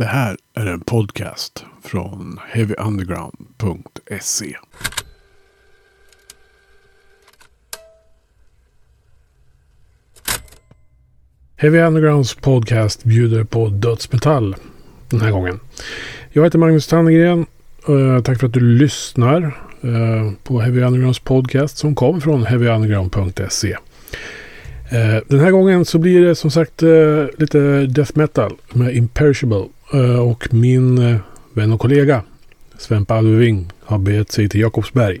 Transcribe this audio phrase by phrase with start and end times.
[0.00, 4.56] Det här är en podcast från heavyunderground.se.
[11.56, 14.56] Heavy Undergrounds podcast bjuder på dödsmetall
[15.08, 15.60] den här gången.
[16.30, 17.46] Jag heter Magnus Tannegren.
[17.88, 19.42] Eh, tack för att du lyssnar
[19.82, 23.76] eh, på Heavy Undergrounds podcast som kommer från heavyunderground.se.
[24.90, 26.82] Eh, den här gången så blir det som sagt
[27.38, 29.64] lite death metal med Imperishable.
[29.92, 31.16] Eh, och min eh,
[31.52, 32.22] vän och kollega
[32.78, 35.20] Svempa Alving har begett sig till Jakobsberg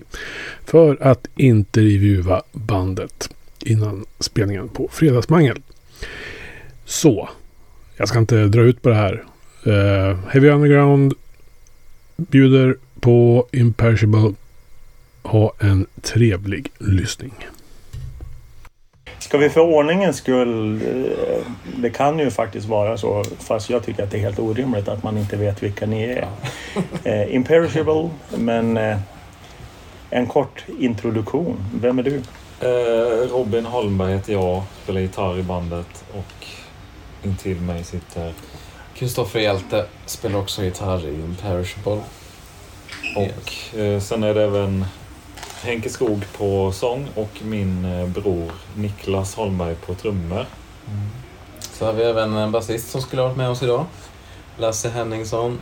[0.64, 3.30] för att intervjua bandet
[3.64, 5.62] innan spelningen på Fredagsmangel.
[6.84, 7.28] Så,
[7.96, 9.24] jag ska inte dra ut på det här.
[9.66, 11.14] Uh, Heavy Underground
[12.16, 14.34] bjuder på Imperishable.
[15.22, 17.32] Ha en trevlig lyssning.
[19.30, 24.02] Ska vi för ordningens skull, eh, det kan ju faktiskt vara så, fast jag tycker
[24.02, 26.28] att det är helt orimligt att man inte vet vilka ni är.
[27.04, 28.98] eh, Imperishable, men eh,
[30.10, 31.56] en kort introduktion.
[31.74, 32.22] Vem är du?
[32.60, 36.46] Eh, Robin Holmberg heter jag, spelar gitarr i bandet och
[37.22, 38.32] intill mig sitter
[38.94, 42.00] Kristoffer Hjälte spelar också gitarr i Imperishable.
[43.16, 44.84] Och eh, sen är det även
[45.62, 50.46] Henke Skog på sång och min eh, bror Niklas Holmberg på trummor.
[50.88, 51.10] Mm.
[51.72, 53.84] Så har vi även en basist som skulle ha varit med oss idag.
[54.58, 55.58] Lasse Henningsson,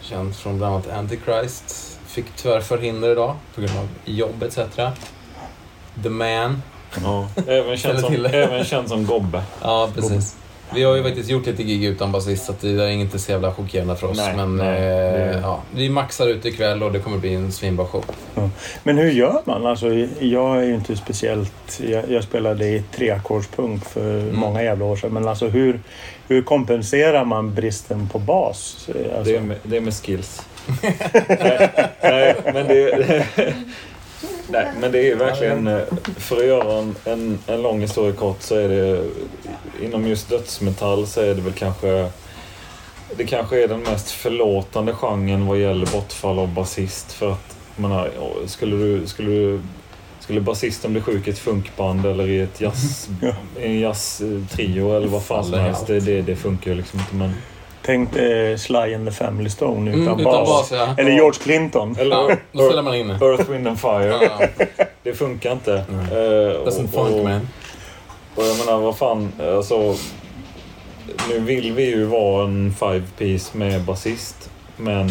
[0.00, 1.98] känd från bland annat Antichrist.
[2.06, 4.58] Fick tyvärr förhinder idag på grund av jobb etc.
[6.02, 6.62] The Man.
[7.02, 9.42] Ja, även känd, som, även känd som Gobbe.
[9.62, 10.10] Ja, precis.
[10.10, 10.43] Gobbe.
[10.74, 13.54] Vi har ju faktiskt gjort lite gig utan basist så det är inte så jävla
[13.54, 14.16] chockerande för oss.
[14.16, 17.86] Nej, men nej, eh, ja, vi maxar ut ikväll och det kommer bli en svinbra
[17.86, 18.04] show.
[18.34, 18.50] Ja.
[18.82, 19.66] Men hur gör man?
[19.66, 21.80] Alltså, jag är ju inte speciellt...
[21.88, 24.36] Jag, jag spelade i treackordspunk för mm.
[24.36, 25.12] många jävla år sedan.
[25.12, 25.80] Men alltså hur,
[26.28, 28.88] hur kompenserar man bristen på bas?
[28.88, 29.32] Alltså...
[29.32, 30.42] Det, är med, det är med skills.
[31.28, 31.70] nej,
[32.02, 33.26] nej, men det...
[34.48, 35.66] Nej, men det är verkligen...
[35.66, 35.82] Eh,
[36.16, 39.04] för att göra en, en, en lång historia kort så är det...
[39.82, 42.10] Inom just dödsmetall så är det väl kanske...
[43.16, 47.12] Det kanske är den mest förlåtande genren vad gäller bortfall av basist.
[47.12, 48.10] För att, menar,
[48.46, 49.06] skulle du...
[49.06, 49.60] Skulle du
[50.20, 53.08] skulle basisten bli sjuk i ett funkband eller i ett jazz,
[53.60, 55.86] en jazztrio eller vad fan som helst.
[55.86, 57.14] Det, det, det funkar ju liksom inte.
[57.14, 57.34] Men,
[57.86, 60.48] Tänk eh, Sly and the Family Stone utan, mm, utan bas.
[60.48, 60.94] bas ja.
[60.98, 61.96] Eller George Clinton.
[61.98, 64.30] Eller ja, då ställer man in Earth, Wind and Fire.
[64.38, 64.48] Ja.
[65.02, 65.84] Det funkar inte.
[65.88, 66.00] Mm.
[66.00, 67.48] Uh, Doesn't funk man.
[68.34, 69.32] Och jag menar, vad fan.
[69.56, 69.94] Alltså,
[71.28, 74.50] nu vill vi ju vara en five piece med basist.
[74.76, 75.10] Men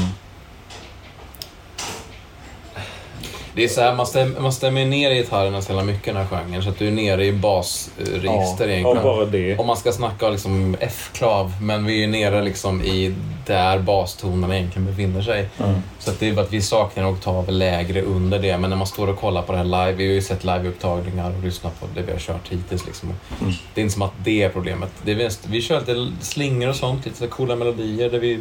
[3.55, 6.11] Det är så här, man, stäm, man stämmer ner i gitarrerna så jävla mycket i
[6.11, 9.03] den här genren så att du är nere i basregister ja, egentligen.
[9.03, 9.57] Bara det.
[9.57, 13.15] Om man ska snacka liksom F-klav, men vi är nere liksom i
[13.45, 15.49] där bastonerna egentligen befinner sig.
[15.59, 15.75] Mm.
[15.99, 18.77] Så att det är bara att vi saknar en oktav lägre under det, men när
[18.77, 21.79] man står och kollar på det här live, vi har ju sett liveupptagningar och lyssnat
[21.79, 22.85] på det vi har kört hittills.
[22.85, 23.09] Liksom.
[23.41, 23.53] Mm.
[23.73, 24.91] Det är inte som att det är problemet.
[25.05, 28.39] Det är, vi kör lite slingor och sånt, lite coola melodier där vi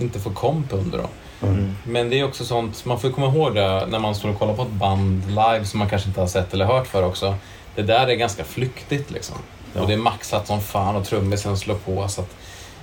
[0.00, 0.98] inte får komp under.
[0.98, 1.08] Då.
[1.42, 1.76] Mm.
[1.84, 4.54] Men det är också sånt, man får komma ihåg det när man står och kollar
[4.54, 7.34] på ett band live som man kanske inte har sett eller hört för också.
[7.74, 9.36] Det där är ganska flyktigt liksom.
[9.74, 9.80] Ja.
[9.80, 12.08] Och det är maxat som fan och trummisen slår på.
[12.08, 12.36] Så att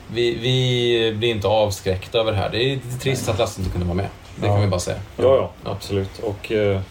[0.08, 2.50] vi, vi blir inte avskräckta över det här.
[2.50, 4.10] Det är lite trist att Lasse inte kunde vara med.
[4.36, 4.54] Det ja.
[4.54, 4.98] kan vi bara säga.
[5.18, 6.20] Ja, ja absolut.
[6.20, 6.82] Och eh,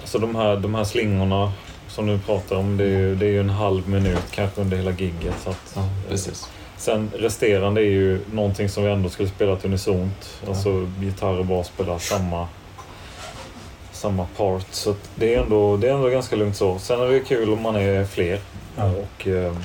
[0.00, 1.52] alltså de, här, de här slingorna
[1.88, 4.76] som du pratar om, det är ju, det är ju en halv minut kanske under
[4.76, 5.34] hela gigget.
[5.44, 6.48] Så att, ja, precis.
[6.84, 10.40] Sen resterande är ju någonting som vi ändå skulle spela unisont.
[10.42, 10.48] Ja.
[10.48, 12.48] Alltså gitarr och bas spelar samma,
[13.92, 14.66] samma part.
[14.70, 16.78] Så det är, ändå, det är ändå ganska lugnt så.
[16.78, 18.40] Sen är det kul om man är fler
[18.76, 18.90] ja.
[18.90, 19.56] och eh,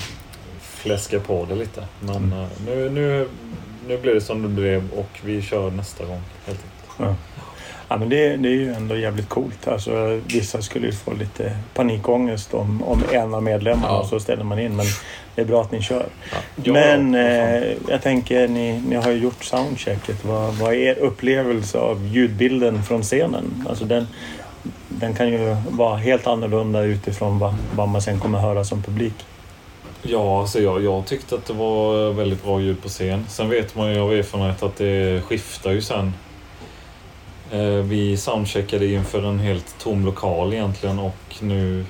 [0.60, 1.84] fläskar på det lite.
[2.00, 2.32] Men mm.
[2.32, 3.28] eh, nu, nu,
[3.88, 6.98] nu blir det som det blev och vi kör nästa gång helt enkelt.
[6.98, 7.14] Ja.
[7.90, 9.68] Ja, men det, det är ju ändå jävligt coolt.
[9.68, 13.98] Alltså, vissa skulle ju få lite panikångest om, om en av medlemmarna ja.
[13.98, 14.76] och så ställer man in.
[14.76, 14.86] Men
[15.34, 16.06] det är bra att ni kör.
[16.62, 16.72] Ja.
[16.72, 20.24] Men eh, jag tänker, ni, ni har ju gjort soundchecket.
[20.24, 23.66] Vad, vad är er upplevelse av ljudbilden från scenen?
[23.68, 24.06] Alltså den,
[24.88, 29.14] den kan ju vara helt annorlunda utifrån vad, vad man sen kommer höra som publik.
[30.02, 33.26] Ja, alltså jag, jag tyckte att det var väldigt bra ljud på scen.
[33.28, 36.12] Sen vet man ju av erfarenhet att det skiftar ju sen.
[37.52, 41.84] Eh, vi soundcheckade inför en helt tom lokal egentligen och nu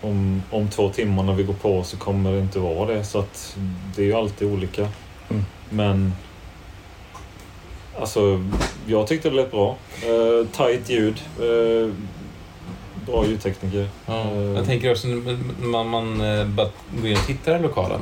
[0.00, 3.04] om, om två timmar när vi går på så kommer det inte vara det.
[3.04, 3.56] Så att
[3.96, 4.88] det är ju alltid olika.
[5.30, 5.44] Mm.
[5.70, 6.12] Men
[7.98, 8.44] alltså,
[8.86, 9.76] jag tyckte det lät bra.
[10.08, 11.20] Uh, tight ljud.
[11.40, 11.92] Uh,
[13.06, 13.88] bra ljudtekniker.
[14.06, 16.18] Ja, uh, jag tänker också när man, man
[16.54, 16.68] bara
[17.00, 18.00] går in och tittar i lokalen.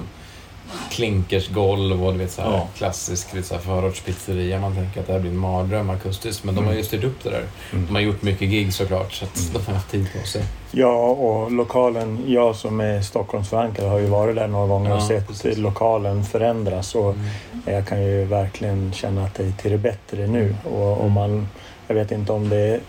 [0.90, 2.69] Klinkersgolv och du vet, så här, Ja.
[2.76, 4.61] klassisk du vet, så här, förortspizzeria.
[4.61, 6.44] Man tänker att det här blir en mardröm akustiskt.
[6.44, 7.44] Men de har ju styrt upp det där.
[7.72, 7.87] Mm.
[7.87, 10.43] De har gjort mycket gig såklart, så att de har haft tid på sig.
[10.70, 15.08] Ja, och lokalen, jag som är Stockholmsförankrad har ju varit där några gånger och Ja,
[15.08, 15.58] sett precis.
[15.58, 16.94] lokalen förändras.
[16.94, 17.26] Och Mm.
[17.64, 20.55] jag kan ju verkligen känna att det är till det bättre nu.
[20.64, 21.49] Och om man,
[21.88, 22.81] jag vet inte om det är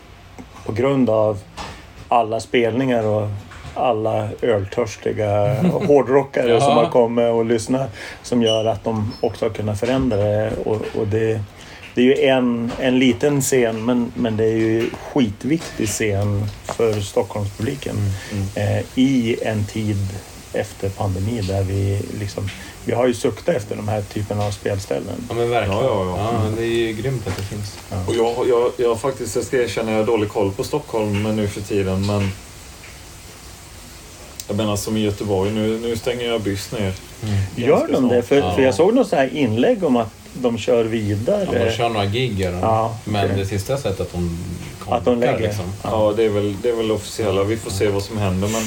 [0.65, 1.39] på grund av
[2.07, 3.27] alla spelningar och
[3.73, 6.59] alla öltörstiga hårdrockare Ja.
[6.61, 7.89] som har kommit och lyssnat
[8.23, 10.51] som gör att de också har kunnat förändra det.
[10.65, 11.41] Och, och det,
[11.95, 17.01] det är ju en, en liten scen men, men det är ju skitviktig scen för
[17.01, 17.95] Stockholmspubliken
[18.31, 18.77] Mm.
[18.77, 19.97] eh, i en tid
[20.53, 22.49] efter pandemi där vi liksom
[22.85, 25.25] vi har ju suktat efter de här typerna av spelställen.
[25.29, 25.79] Ja men verkligen.
[25.83, 26.49] Ja, ja, ja.
[26.57, 27.77] det är ju grymt att det finns.
[28.07, 31.47] Och jag, jag, jag faktiskt, jag ska erkänna, jag har dålig koll på Stockholm nu
[31.47, 32.31] för tiden, men
[34.47, 36.93] jag menar som i Göteborg, nu, nu stänger jag Byss ner.
[37.55, 38.21] Gör Ganska de det?
[38.23, 38.55] För, Ja.
[38.55, 41.47] för jag såg något så här inlägg om att de kör vidare.
[41.53, 42.59] Ja, de kör några gig gör de.
[42.59, 44.37] Ja, Men det sista jag sett är att de
[44.89, 45.39] Att de lägger.
[45.39, 45.65] Liksom.
[45.83, 47.43] Ja, det är väl det är väl officiella.
[47.43, 48.63] Vi får se vad som händer, men,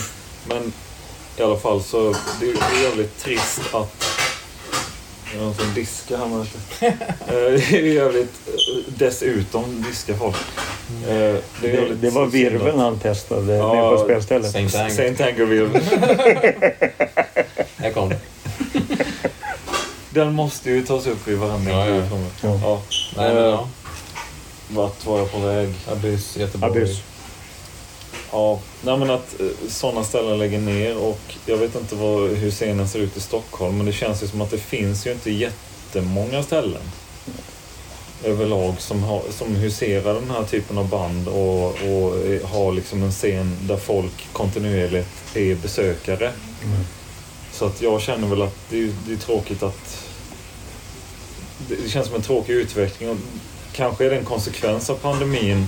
[0.48, 0.72] men
[1.38, 4.04] i alla fall så det är det är jävligt trist att
[5.34, 6.38] jag har en sån diska här med
[6.80, 8.32] Eh, Det är jävligt...
[8.46, 10.36] eh, Dessutom diska folk.
[11.08, 14.52] Eh, Det, Det, var virveln han testade Ja, nere på spelstället.
[14.52, 14.90] Saint Ang.
[14.90, 15.84] Saint Anger-virveln.
[17.76, 18.18] Här kom det.
[20.10, 22.02] Den måste ju tas upp i varenda Ja, ja.
[22.42, 22.58] Ja.
[22.62, 22.82] Ja.
[23.16, 23.68] Nej, men Eh, ja.
[24.68, 25.74] Vart var jag på väg?
[25.92, 26.70] Abyss, Göteborg.
[26.72, 27.00] Abyss.
[28.32, 32.50] Ja, nej men att eh, sådana ställen lägger ner och jag vet inte vad, hur
[32.50, 35.30] scenen ser ut i Stockholm men det känns ju som att det finns ju inte
[35.30, 36.82] jättemånga ställen
[38.24, 42.12] överlag som, har, som huserar den här typen av band och, och
[42.48, 46.32] har liksom en scen där folk kontinuerligt är besökare.
[46.64, 46.84] Mm.
[47.52, 50.08] Så att jag känner väl att det är, det är tråkigt att
[51.68, 53.16] det, det känns som en tråkig utveckling och
[53.72, 55.66] kanske är det en konsekvens av pandemin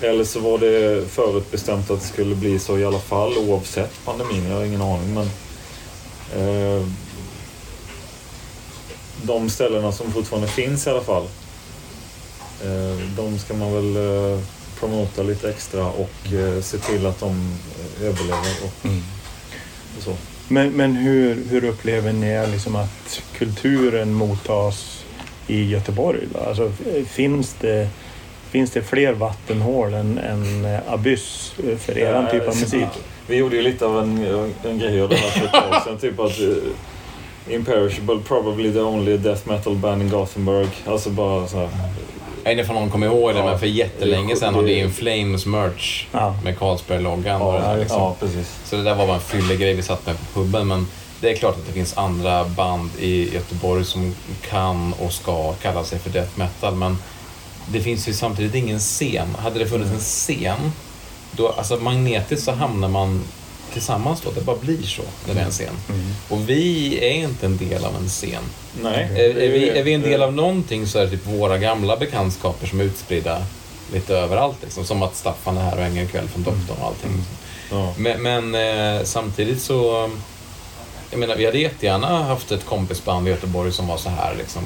[0.00, 4.46] eller så var det förutbestämt att det skulle bli så i alla fall oavsett pandemin.
[4.48, 5.14] Jag har ingen aning.
[5.14, 5.26] Men
[6.36, 6.86] eh,
[9.22, 11.26] de ställena som fortfarande finns i alla fall.
[12.64, 14.38] Eh, de ska man väl eh,
[14.80, 17.58] promota lite extra och eh, se till att de
[18.02, 19.02] överlever och, Mm.
[19.96, 20.14] och så.
[20.48, 25.04] Men, men hur, hur upplever ni liksom att kulturen mottas
[25.46, 26.20] i Göteborg?
[26.34, 26.40] Då?
[26.40, 26.72] Alltså,
[27.08, 27.88] finns, det,
[28.50, 32.88] finns det fler vattenhål än, än Abyss för er typ av musik?
[33.26, 34.18] Vi gjorde ju lite av en,
[34.64, 35.98] en grej av det här för ett tag sedan.
[35.98, 36.32] Typ att
[37.48, 40.68] Imperishable, probably the only death metal band in Gothenburg.
[40.86, 41.68] Alltså bara så här.
[42.44, 43.46] Jag vet inte om någon kommer ihåg det, Ja.
[43.46, 46.34] men för jättelänge sedan hade Det- In Flames merch Ja.
[46.44, 47.40] med Carlsberg-loggan.
[47.40, 47.98] Ja, liksom.
[48.00, 48.56] ja, precis.
[48.64, 50.68] Så det där var bara en fyllig grej vi satt med på puben.
[50.68, 50.86] Men
[51.20, 54.14] det är klart att det finns andra band i Göteborg som
[54.50, 56.74] kan och ska kalla sig för death metal.
[56.74, 56.98] Men
[57.68, 59.34] det finns ju samtidigt ingen scen.
[59.38, 60.72] Hade det funnits en scen,
[61.32, 63.22] då, alltså magnetiskt så hamnar man
[63.72, 64.30] tillsammans då.
[64.30, 65.74] Det bara blir så när det är en scen.
[65.88, 66.14] Mm.
[66.28, 68.42] Och vi är inte en del av en scen.
[68.82, 69.08] Nej.
[69.14, 71.96] Är, är, vi, är vi en del av någonting så är det typ våra gamla
[71.96, 73.46] bekantskaper som är utspridda
[73.92, 74.56] lite överallt.
[74.62, 74.84] Liksom.
[74.84, 77.10] Som att Staffan är här och hänger en kväll från Doktorn och allting.
[77.70, 77.94] Ja.
[77.96, 80.10] Men, men eh, samtidigt så...
[81.10, 84.62] Jag menar, vi hade jättegärna haft ett kompisband i Göteborg som var så här liksom.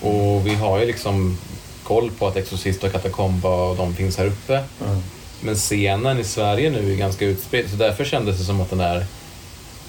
[0.00, 1.38] Och vi har ju liksom
[1.82, 4.54] koll på att Exorcist och Katakomba och de finns här uppe.
[4.86, 5.02] Mm.
[5.40, 8.78] Men scenen i Sverige nu är ganska utspridd så därför kändes det som att den
[8.78, 9.06] där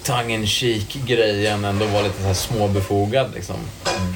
[0.02, 3.56] tongue cheek grejen ändå var lite så här småbefogad liksom.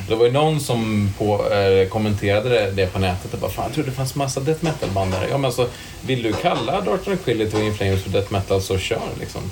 [0.08, 3.64] Det var ju någon som på, eh, kommenterade det, det på nätet och bara Fan,
[3.64, 5.26] jag trodde det fanns massa death metal-band där.
[5.30, 5.68] Ja men alltså,
[6.00, 9.42] vill du kalla Dark Tranquility och In Flames för death metal så kör liksom.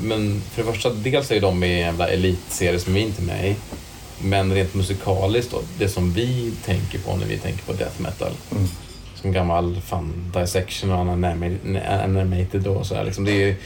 [0.00, 3.22] Men för det första, dels är ju de i en jävla elitserie som vi inte
[3.22, 3.56] är med i.
[4.18, 8.32] Men rent musikaliskt då, det som vi tänker på när vi tänker på death metal.
[8.50, 8.68] Mm.
[9.22, 13.24] Som gammal fan dissection och anima- animated och så här, liksom.
[13.24, 13.56] det, är, ju-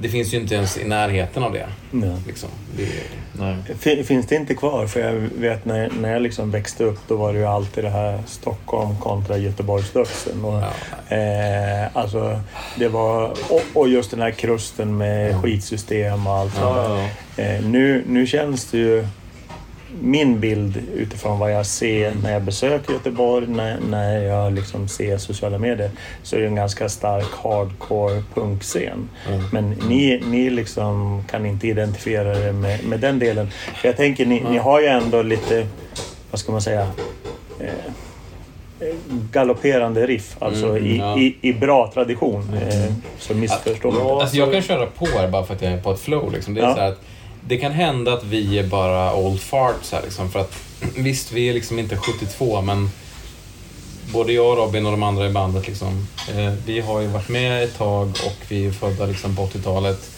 [0.00, 1.66] det finns ju inte ens i närheten av det.
[1.90, 2.16] Ja.
[2.26, 2.48] Liksom.
[2.76, 2.88] Det är,
[3.32, 3.56] Nej.
[3.78, 4.86] Fin- Finns det inte kvar?
[4.86, 7.90] För jag vet när, när jag liksom växte upp då var det ju alltid det
[7.90, 10.44] här Stockholm kontra Göteborgsdödsen.
[10.44, 12.40] Och, ja, eh, alltså,
[12.78, 16.54] det var, och, och just den här krusten med skitsystem och allt.
[16.60, 16.98] Ja,
[17.36, 17.42] ja.
[17.44, 19.06] Eh, nu, nu känns det ju
[20.00, 25.18] min bild utifrån vad jag ser när jag besöker Göteborg, när, när jag liksom ser
[25.18, 25.90] sociala medier,
[26.22, 29.08] så är det en ganska stark hardcore punkscen.
[29.28, 29.42] Mm.
[29.52, 33.50] Men ni, ni liksom kan inte identifiera det med, med den delen.
[33.50, 35.66] För jag tänker, ni, ni har ju ändå lite,
[36.30, 36.88] vad ska man säga,
[37.60, 37.68] eh,
[39.32, 40.36] galopperande riff.
[40.38, 41.18] Alltså Mm, i, ja.
[41.18, 42.50] i, i bra tradition.
[42.68, 44.02] Eh, så missförstå mig.
[44.02, 46.32] Alltså jag kan köra på här bara för att jag är på ett flow.
[46.32, 46.54] Liksom.
[46.54, 46.74] Det är Ja.
[46.74, 47.00] så här att
[47.48, 50.30] det kan hända att vi är bara old farts här liksom.
[50.30, 50.52] För att
[50.96, 52.90] visst, vi är liksom inte 72 men
[54.12, 56.06] både jag, Robin och de andra i bandet liksom.
[56.36, 60.10] Eh, vi har ju varit med ett tag och vi är födda liksom på 80-talet.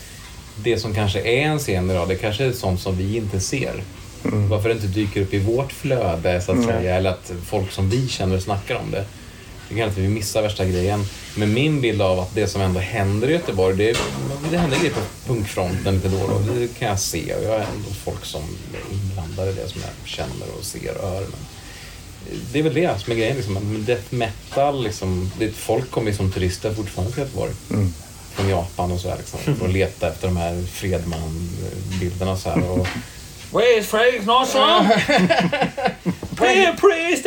[0.65, 3.83] Det som kanske är en scen idag, det kanske är sånt som vi inte ser.
[4.25, 4.49] Mm.
[4.49, 6.69] Varför det inte dyker upp i vårt flöde så att Mm.
[6.71, 9.05] säga, eller att folk som vi känner snackar om det.
[9.71, 11.05] Det kan att vi missar värsta grejen.
[11.37, 13.99] Men min bild av att det som ändå händer i Göteborg, det,
[14.51, 16.53] det händer grejer på punkfronten lite då och då.
[16.53, 18.43] Det kan jag se och jag är ändå folk som
[18.75, 21.21] är inblandade i det som jag känner och ser och hör.
[21.21, 21.47] Men
[22.53, 23.37] det är väl det som är grejen.
[23.37, 23.85] Liksom.
[23.87, 27.53] Death metal, liksom, det, folk kommer ju som turister fortfarande till Göteborg.
[27.71, 27.95] Mm.
[28.35, 32.37] Från Japan och så här, liksom, för att leta efter de här Fredman-bilderna.
[32.37, 32.87] Så här, och,
[33.53, 34.89] Where's Fredrik Larsson?
[36.37, 37.27] Pay a priest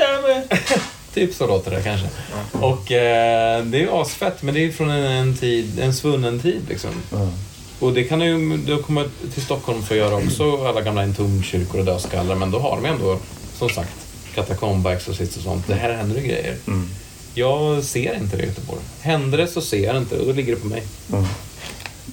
[1.14, 2.08] Typ så låter det kanske.
[2.52, 6.62] Och eh, det är asfett, men det är från en, en, tid, en svunnen tid
[6.70, 6.92] liksom.
[7.12, 7.30] Ja.
[7.80, 11.80] Och det kan ju då komma till Stockholm för att göra också, alla gamla entombkyrkor
[11.80, 13.20] och dödskallar, men då har de ändå,
[13.58, 13.96] som sagt,
[14.36, 15.68] katakomba, exorcist och sånt.
[15.68, 16.58] Det här händer ju grejer.
[16.68, 16.90] Mm.
[17.34, 18.82] Jag ser inte det i Göteborg.
[19.02, 20.84] Händer det så ser jag det inte och då ligger det på mig.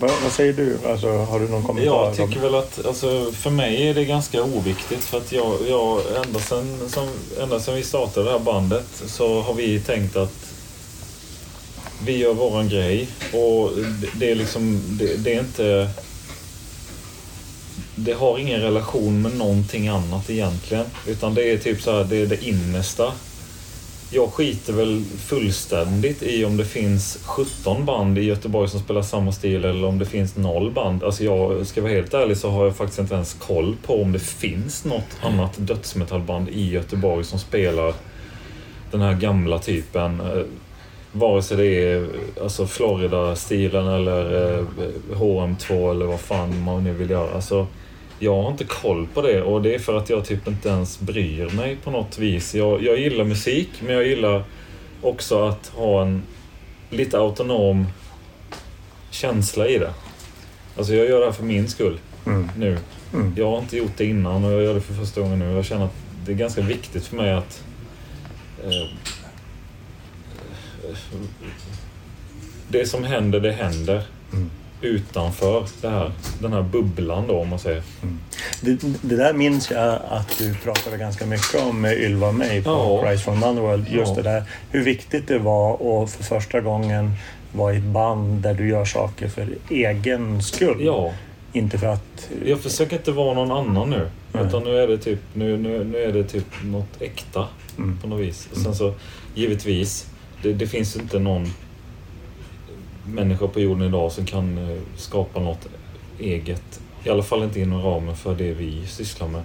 [0.01, 0.79] Vad, vad säger du?
[0.87, 1.93] Alltså, har du någon kommentar?
[1.93, 6.01] Jag tycker väl att, alltså, för mig är det ganska oviktigt för att jag, jag
[6.27, 7.09] ända, sen, som,
[7.43, 10.53] ända sen vi startade det här bandet så har vi tänkt att
[12.05, 15.91] vi gör våran grej och det, det är liksom, det, det är inte
[17.95, 20.87] det har ingen relation med någonting annat egentligen.
[21.07, 23.13] Utan det är typ så här, det är det innersta.
[24.13, 29.33] Jag skiter väl fullständigt i om det finns 17 band i Göteborg som spelar samma
[29.33, 31.05] stil eller om det finns noll band.
[31.05, 34.13] Alltså jag ska vara helt ärlig så har jag faktiskt inte ens koll på om
[34.13, 37.95] det finns något annat dödsmetallband i Göteborg som spelar
[38.91, 40.21] den här gamla typen.
[40.21, 40.43] Eh,
[41.13, 42.09] vare sig det är
[42.43, 44.65] alltså Florida-stilen eller eh,
[45.15, 47.35] HM2 eller vad fan man nu vill göra.
[47.35, 47.67] Alltså,
[48.23, 51.01] jag har inte koll på det och det är för att jag typ inte ens
[51.01, 52.55] bryr mig på något vis.
[52.55, 54.45] Jag, jag gillar musik men jag gillar
[55.03, 56.23] också att ha en
[56.91, 57.87] lite autonom
[59.11, 59.93] känsla i det.
[60.77, 62.51] Alltså jag gör det här för min skull Mm.
[62.59, 62.79] nu.
[63.15, 63.35] Mm.
[63.37, 65.53] Jag har inte gjort det innan och jag gör det för första gången nu.
[65.53, 65.95] Jag känner att
[66.27, 67.63] det är ganska viktigt för mig att
[68.65, 68.89] eh,
[72.69, 74.03] det som händer, det händer.
[74.33, 74.51] Mm.
[74.83, 77.83] Utanför här, den här bubblan då om man säger.
[78.61, 82.63] Det, det där minns jag att du pratade ganska mycket om med Ylva och mig
[82.65, 83.11] på Ja.
[83.11, 83.89] Rise from Underworld.
[83.89, 84.23] Just Ja.
[84.23, 87.11] det där hur viktigt det var att för första gången
[87.53, 90.77] vara i ett band där du gör saker för egen skull.
[90.85, 91.13] Ja,
[91.53, 92.29] Inte för att...
[92.45, 94.11] jag försöker inte vara någon annan nu.
[94.33, 94.47] Nej.
[94.47, 97.47] Utan nu är det typ, nu, nu, nu är det typ något äkta
[97.79, 97.99] Mm.
[98.03, 98.49] på något vis.
[98.53, 98.95] Och sen så
[99.35, 100.07] givetvis,
[100.43, 101.55] det, det finns inte någon
[103.15, 105.69] människa på jorden idag som kan eh, skapa något
[106.19, 106.81] eget.
[107.05, 109.43] I alla fall inte inom ramen för det vi sysslar med.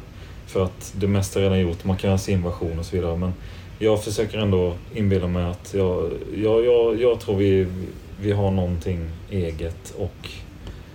[0.48, 1.84] För att det mesta är redan gjort.
[1.84, 3.18] Man kan göra sin version och så vidare.
[3.18, 3.34] Men
[3.80, 7.68] jag försöker ändå inbilla mig att jag, jag, jag, jag tror vi,
[8.22, 10.30] vi har någonting eget och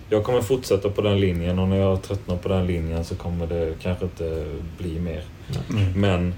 [0.09, 3.47] jag kommer fortsätta på den linjen och när jag tröttnar på den linjen så kommer
[3.47, 4.45] det kanske inte
[4.77, 5.23] bli mer.
[5.69, 6.01] Mm.
[6.01, 6.33] Men,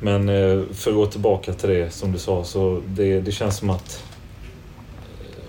[0.00, 3.56] men eh, för att gå tillbaka till det som du sa så det, det känns
[3.56, 4.04] som att
[5.20, 5.42] eh,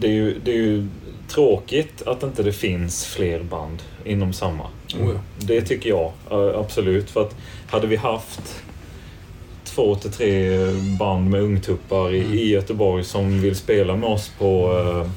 [0.00, 0.86] det är, ju, det är ju
[1.28, 4.64] tråkigt att inte det finns fler band inom samma.
[4.64, 5.20] Oh ja.
[5.38, 6.12] Det tycker jag
[6.54, 7.10] absolut.
[7.10, 7.36] För att
[7.66, 8.62] hade vi haft
[9.64, 10.58] två till tre
[10.98, 15.10] band med ungtuppar i, i Göteborg som vill spela med oss på eh,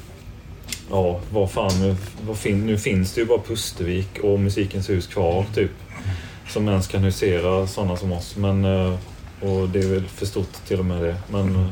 [0.90, 1.96] Ja, vad fan, nu,
[2.26, 5.70] vad fin, nu finns det ju bara Pustervik och Musikens hus kvar typ.
[6.48, 8.36] Som ens kan husera sådana som oss.
[8.36, 8.94] Men, eh,
[9.40, 11.16] och det är väl för stort till och med det.
[11.28, 11.66] Men, eh,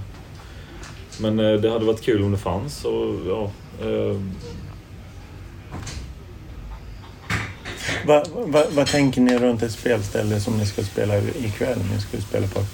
[1.21, 2.85] men eh, det hade varit kul om det fanns.
[2.85, 3.51] Och, ja,
[3.83, 4.21] eh,
[8.07, 11.79] Vad vad- vad tänker ni runt ett spelställe som ni ska spela ikväll?
[11.95, 12.65] Ni ska spela på,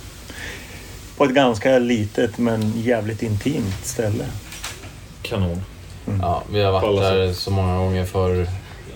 [1.16, 4.24] på ett ganska litet men jävligt intimt ställe.
[5.22, 5.62] kanon.
[6.20, 8.46] Ja, vi har varit där så många gånger förr.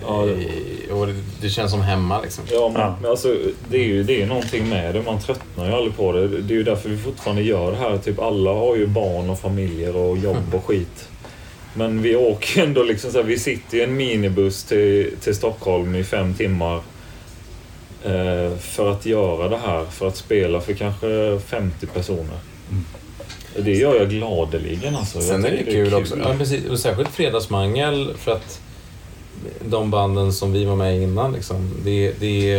[0.01, 2.43] Ja, det- I- Och det, det känns som hemma liksom.
[2.51, 2.95] Ja, men, Ja.
[3.01, 3.35] men alltså,
[3.69, 5.01] det är ju det är någonting med det.
[5.01, 6.27] Man tröttnar ju aldrig på det.
[6.27, 7.97] Det är ju därför vi fortfarande gör det här.
[7.97, 11.07] Typ alla har ju barn och familjer och jobb och skit.
[11.73, 15.95] Men vi åker ändå liksom så här, Vi sitter i en minibuss till, till Stockholm
[15.95, 16.81] i fem timmar.
[18.05, 19.85] Eh, för att göra det här.
[19.85, 22.37] För att spela för kanske 50 personer.
[23.57, 25.17] Det gör jag gladeligen alltså.
[25.17, 26.17] Jag Sen är det tycker kul, också.
[26.23, 26.65] Ja, precis.
[26.69, 28.61] Och särskilt Fredagsmangel för att
[29.65, 31.71] de banden som vi var med i innan liksom.
[31.83, 32.55] Det, det,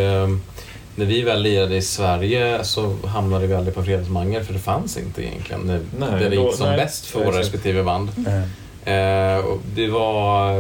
[0.95, 4.97] när vi väl lirade i Sverige så hamnade vi aldrig på Fredagsmangel för det fanns
[4.97, 5.67] inte egentligen.
[5.67, 8.09] Det, Nej, det gick som nej, bäst för våra respektive band.
[8.27, 8.43] Eh,
[8.85, 10.53] Eh, och det var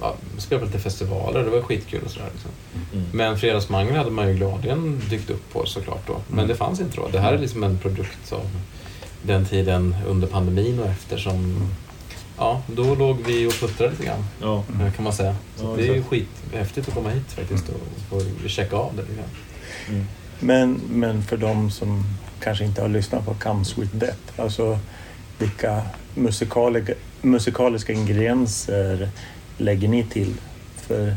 [0.00, 1.44] ja, spela på lite festivaler.
[1.44, 2.28] Det var skitkul och sådär.
[2.32, 2.50] Liksom.
[2.92, 3.06] Mm.
[3.12, 6.20] Men Fredagsmangel hade man ju gladeligen dykt upp på såklart då.
[6.28, 6.48] Men mm.
[6.48, 7.08] det fanns inte då.
[7.12, 8.50] Det här är liksom en produkt av
[9.22, 11.68] den tiden under pandemin och efter som
[12.38, 14.24] Ja, då låg vi och puttrade lite grann.
[14.40, 14.64] Ja.
[14.96, 15.36] Kan man säga.
[15.56, 19.02] Så ja, det är ju skithäftigt att komma hit faktiskt och, och checka av det
[19.02, 19.28] lite grann.
[19.88, 20.06] Mm.
[20.40, 22.04] Men, men för de som
[22.40, 24.78] kanske inte har lyssnat på Comes with Death, alltså
[25.38, 25.82] vilka
[26.14, 29.08] musikaliska, musikaliska ingredienser
[29.58, 30.34] lägger ni till?
[30.76, 31.16] För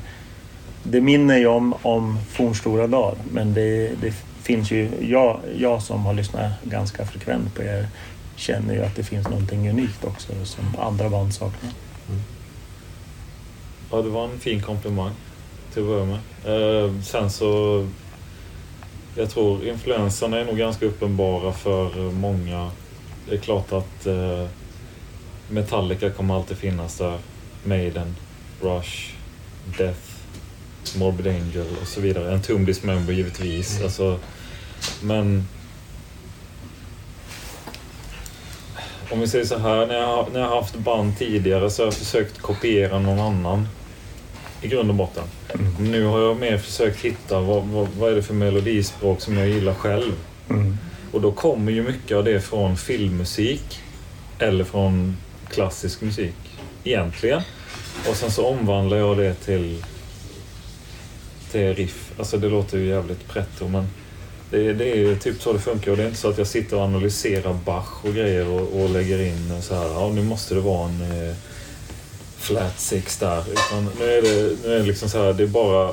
[0.83, 6.05] det minner ju om, om fornstora dagar, men det, det finns ju, jag, jag som
[6.05, 7.87] har lyssnat ganska frekvent på er
[8.39, 11.71] känner ju att det finns någonting unikt också som andra band saknar.
[12.09, 12.21] Mm.
[13.91, 15.11] Ja, det var en fin komplimang
[15.73, 16.19] till att börja med.
[16.45, 17.87] Eh, sen så...
[19.15, 22.71] Jag tror influenserna är nog ganska uppenbara för många.
[23.29, 24.47] Det är klart att eh,
[25.49, 27.17] Metallica kommer alltid finnas där.
[27.63, 28.15] Maiden,
[28.61, 29.13] Rush,
[29.77, 29.99] Death,
[30.97, 32.33] Morbid Angel och så vidare.
[32.33, 33.71] En Tomb Dismember givetvis.
[33.71, 33.83] Mm.
[33.83, 34.19] Alltså,
[35.01, 35.47] men
[39.11, 41.87] om vi säger så här, när jag, när jag har haft band tidigare så har
[41.87, 43.67] jag försökt kopiera någon annan.
[44.61, 45.23] I grund och botten.
[45.53, 45.91] Mm.
[45.91, 49.47] Nu har jag mer försökt hitta vad, vad, vad, är det för melodispråk som jag
[49.47, 50.13] gillar själv.
[50.49, 50.77] Mm.
[51.11, 53.79] Och då kommer ju mycket av det från filmmusik
[54.39, 55.17] eller från
[55.49, 56.35] klassisk musik
[56.83, 57.41] egentligen.
[58.09, 59.83] Och sen så omvandlar jag det till,
[61.51, 62.11] till riff.
[62.17, 63.87] Alltså det låter ju jävligt pretto men
[64.51, 66.47] det, det är ju typ så det funkar och det är inte så att jag
[66.47, 70.55] sitter och analyserar Bach och grejer och, och lägger in så här, ja nu måste
[70.55, 71.35] det vara en eh,
[72.37, 73.43] flat six där.
[73.51, 75.91] Utan nu är det, nu är det liksom så här, det är bara...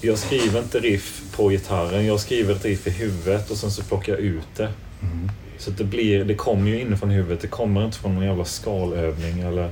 [0.00, 3.82] Jag skriver inte riff på gitarren, jag skriver ett riff i huvudet och sen så
[3.82, 4.68] plockar jag ut det.
[5.02, 5.30] Mm.
[5.58, 9.40] Så det, blir, det kommer ju inifrån huvudet, det kommer inte från någon jävla skalövning
[9.40, 9.70] eller...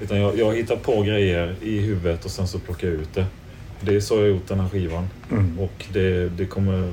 [0.00, 3.26] Utan jag, jag hittar på grejer i huvudet och sen så plockar jag ut det.
[3.80, 5.08] Det är så jag har gjort den här skivan.
[5.30, 5.58] Mm.
[5.58, 6.92] Och det, det kommer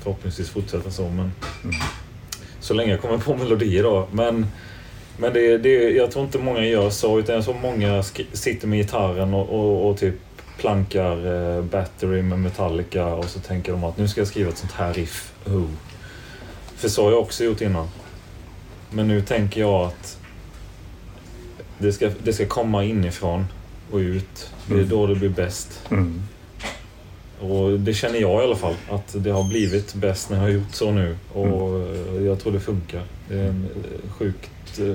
[0.00, 1.02] förhoppningsvis fortsätta så.
[1.02, 1.32] Men
[1.64, 1.76] mm.
[2.60, 4.08] Så länge jag kommer på melodier då.
[4.12, 4.46] Men,
[5.16, 7.18] men det, det, jag tror inte många gör så.
[7.18, 10.14] Utan jag tror många sitter med gitarren och, och, och typ
[10.58, 14.58] plankar eh, Battery med Metallica och så tänker de att nu ska jag skriva ett
[14.58, 15.32] sånt här riff.
[15.46, 15.66] Oh.
[16.76, 17.88] För så har jag också gjort innan.
[18.90, 20.18] Men nu tänker jag att
[21.78, 23.46] det ska, det ska komma inifrån
[23.90, 24.50] och ut.
[24.66, 24.88] Det är mm.
[24.88, 25.82] då det blir bäst.
[25.90, 26.22] Mm.
[27.40, 30.50] Och det känner jag i alla fall, att det har blivit bäst när jag har
[30.50, 31.16] gjort så nu.
[31.32, 32.26] Och mm.
[32.26, 33.02] jag tror det funkar.
[33.28, 34.78] Det är en eh, sjukt...
[34.78, 34.94] Eh,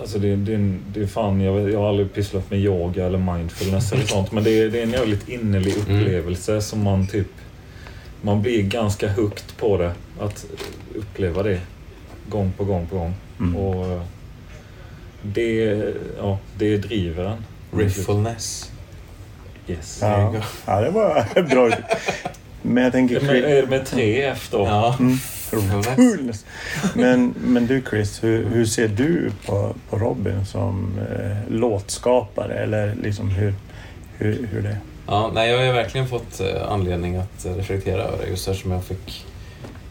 [0.00, 3.92] alltså det, det, det är fan, jag, jag har aldrig pysslat med yoga eller mindfulness
[3.92, 4.32] eller sånt.
[4.32, 6.02] Men det är, det är en jävligt innerlig mm.
[6.02, 7.28] upplevelse som man typ...
[8.24, 9.92] Man blir ganska hooked på det.
[10.20, 10.46] Att
[10.94, 11.60] uppleva det
[12.28, 13.14] gång på gång på gång.
[13.40, 13.56] Mm.
[13.56, 14.02] Och
[15.22, 15.84] det,
[16.18, 17.44] ja, det driver en.
[17.80, 18.70] Riffulness.
[19.68, 19.98] Yes.
[20.02, 20.34] Ja,
[20.66, 21.76] ja det var bra.
[22.62, 23.20] Men jag tänker...
[23.20, 24.58] Med, med tre F då.
[24.58, 24.96] Ja.
[25.00, 25.18] Mm.
[26.94, 32.54] Men, men du Chris, hur, hur ser du på, på Robin som eh, låtskapare?
[32.54, 33.54] Eller liksom hur,
[34.18, 38.30] hur, hur det Ja, nej, jag har verkligen fått eh, anledning att reflektera över det
[38.30, 39.26] just eftersom jag fick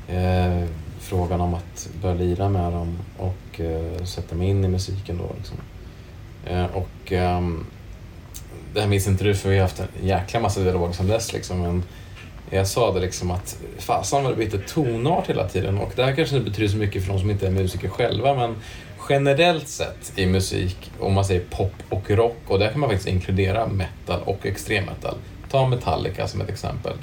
[0.07, 0.63] eh,
[1.11, 5.35] frågan om att börja lira med dem och eh, sätta mig in i musiken då.
[5.37, 5.57] Liksom.
[6.45, 7.41] Eh, och eh,
[8.73, 11.33] det här minns inte du för vi har haft en jäkla massa dialog sedan dess
[11.33, 11.83] liksom, men
[12.49, 16.15] jag sa det liksom att fasen vad det byter tonart hela tiden och det här
[16.15, 18.55] kanske inte betyder så mycket för de som inte är musiker själva men
[19.09, 23.09] generellt sett i musik, om man säger pop och rock och där kan man faktiskt
[23.09, 25.15] inkludera metal och extrem metal.
[25.49, 26.93] Ta Metallica som ett exempel.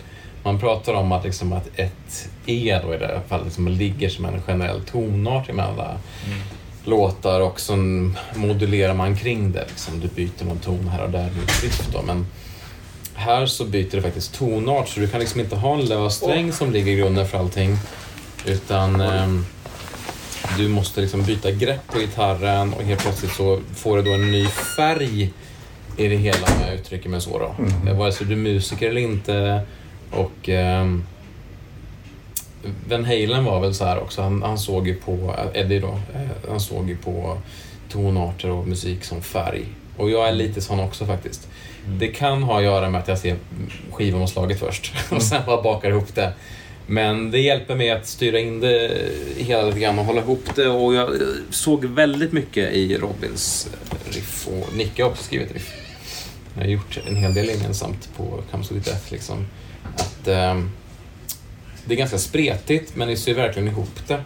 [0.42, 4.08] Man pratar om att, liksom, att ett E då i det här fallet liksom, ligger
[4.08, 6.38] som en generell tonart emellan alla mm.
[6.84, 7.76] låtar och så
[8.34, 9.64] modulerar man kring det.
[9.68, 10.00] Liksom.
[10.00, 12.02] Du byter någon ton här och där i drift då.
[12.02, 12.26] Men
[13.14, 16.52] här så byter det faktiskt tonart så du kan liksom inte ha en lös sträng
[16.52, 17.76] som ligger i grunden för allting.
[18.46, 19.28] Utan eh,
[20.56, 24.32] du måste liksom byta grepp på gitarren och helt plötsligt så får du då en
[24.32, 25.32] ny färg
[25.96, 27.38] i det hela om jag uttrycker mig så.
[27.38, 27.54] Då.
[27.58, 27.98] Mm.
[27.98, 29.62] Vare sig du är musiker eller inte
[30.10, 30.86] och eh,
[32.88, 34.22] Van Halen var väl så här också.
[34.22, 37.38] Han, han såg ju på, Eddie då, eh, han såg ju på
[37.88, 39.64] tonarter och musik som färg.
[39.96, 41.48] Och jag är lite sån också faktiskt.
[41.86, 41.98] Mm.
[41.98, 43.36] Det kan ha att göra med att jag ser
[43.92, 46.32] skivomslaget först och sen bara bakar ihop det.
[46.86, 48.90] Men det hjälper mig att styra in det
[49.36, 50.68] hela lite grann och hålla ihop det.
[50.68, 51.10] Och jag
[51.50, 53.68] såg väldigt mycket i Robins
[54.10, 55.74] riff och Nicke har också skrivit riff.
[56.54, 59.46] Jag har gjort en hel del gemensamt på Comes With Death liksom
[60.28, 60.62] eh,
[61.84, 64.22] det är ganska spretigt men ni syr verkligen ihop det.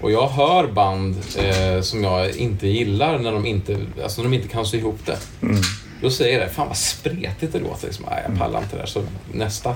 [0.00, 4.36] Och jag hör band eh, som jag inte gillar när de inte, alltså när de
[4.36, 5.18] inte kan sy ihop det.
[5.42, 5.60] Mm.
[6.02, 7.86] Då säger jag det, fan vad spretigt det låter.
[7.86, 9.02] Liksom, Nej, jag pallar inte det där, så
[9.32, 9.74] nästa.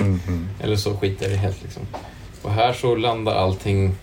[0.00, 0.20] Mm.
[0.28, 0.48] Mm.
[0.60, 1.62] Eller så skiter jag i det helt.
[1.62, 1.82] Liksom.
[2.42, 3.94] Och här så landar allting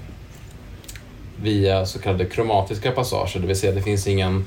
[1.42, 4.46] via så kallade kromatiska passager, det vill säga det finns ingen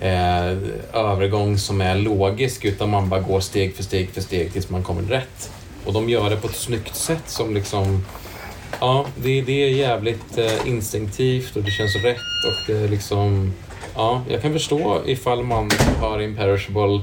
[0.00, 0.52] eh,
[0.92, 4.82] övergång som är logisk utan man bara går steg för steg för steg tills man
[4.82, 5.50] kommer rätt.
[5.86, 8.04] Och de gör det på ett snyggt sätt som liksom
[8.80, 12.16] Ja, det, det är jävligt eh, instinktivt och det känns rätt
[12.48, 13.52] och det är liksom
[13.96, 15.70] Ja, jag kan förstå ifall man
[16.00, 17.00] har Imperishable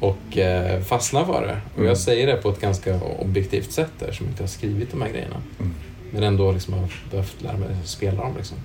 [0.00, 1.60] och eh, fastnar för det.
[1.72, 1.88] Och Mm.
[1.88, 5.08] jag säger det på ett ganska objektivt sätt där som inte har skrivit de här
[5.10, 5.42] grejerna.
[5.60, 5.74] Mm.
[6.10, 8.32] Men ändå liksom har behövt lära mig spela dem.
[8.36, 8.56] Liksom.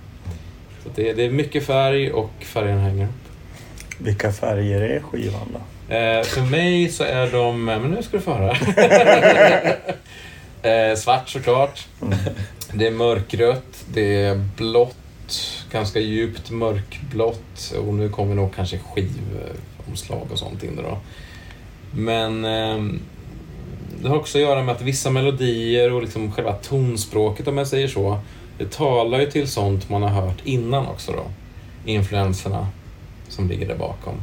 [0.83, 3.11] Så det, det är mycket färg och färgerna hänger upp.
[3.97, 5.59] Vilka färger är skivan då?
[5.89, 7.65] Eh, för mig så är de...
[7.65, 8.51] Men nu ska du få höra.
[10.61, 11.87] eh, svart såklart.
[12.01, 12.17] Mm.
[12.73, 13.85] Det är mörkrött.
[13.93, 14.95] Det är blått.
[15.71, 17.73] Ganska djupt mörkblått.
[17.87, 20.97] Och nu kommer nog kanske skivomslag och sånt in då.
[21.91, 22.99] Men ehm,
[24.01, 27.67] det har också att göra med att vissa melodier och liksom själva tonspråket om jag
[27.67, 28.19] säger så.
[28.57, 31.23] Det talar ju till sånt man har hört innan också då.
[31.85, 32.67] Influenserna
[33.27, 34.15] som ligger där bakom.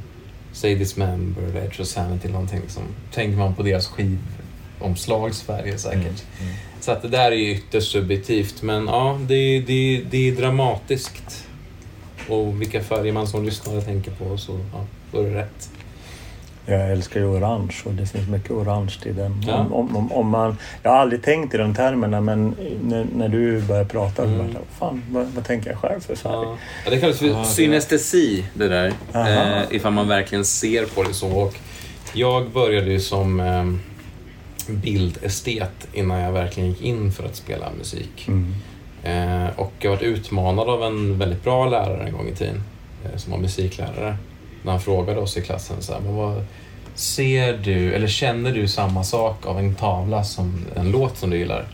[0.57, 2.61] Say Dismember eller Edge of Sanity eller någonting.
[2.61, 2.83] Liksom.
[3.12, 6.25] Tänker man på deras skivomslag Sverige säkert.
[6.40, 6.55] Mm.
[6.81, 11.47] Så att det där är ju ytterst subjektivt men ja, det, det, det är dramatiskt.
[12.29, 15.71] Och vilka färger man som lyssnare tänker på så ja, då är det rätt.
[16.68, 19.44] Jag älskar ju orange och det finns mycket orange i den.
[19.46, 19.55] Ja.
[19.55, 23.29] Om, om, om, om man, jag har aldrig tänkt i de termerna men när, när
[23.29, 24.38] du börjar prata Mm.
[24.38, 26.33] var jag fan, vad, vad tänker jag själv för färg?
[26.33, 26.57] Ja.
[26.90, 28.92] Det kallas för Ja, synestesi det där.
[29.14, 29.29] Aha.
[29.29, 31.29] Eh, ifall man verkligen ser på det så.
[31.29, 31.55] Och
[32.12, 33.64] jag började ju som eh,
[34.74, 38.29] bildestet innan jag verkligen gick in för att spela musik.
[38.29, 38.55] Mm.
[39.02, 42.62] Eh, och jag varit utmanad av en väldigt bra lärare en gång i tiden,
[43.05, 44.16] eh, som var musiklärare.
[44.66, 46.44] När han frågade oss i klassen så här, men vad
[46.94, 51.38] ser du, eller känner du samma sak av en tavla som en låt som du
[51.38, 51.66] gillar?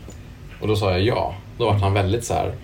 [0.61, 1.35] Och då sa jag ja.
[1.57, 2.55] Då var han väldigt så här,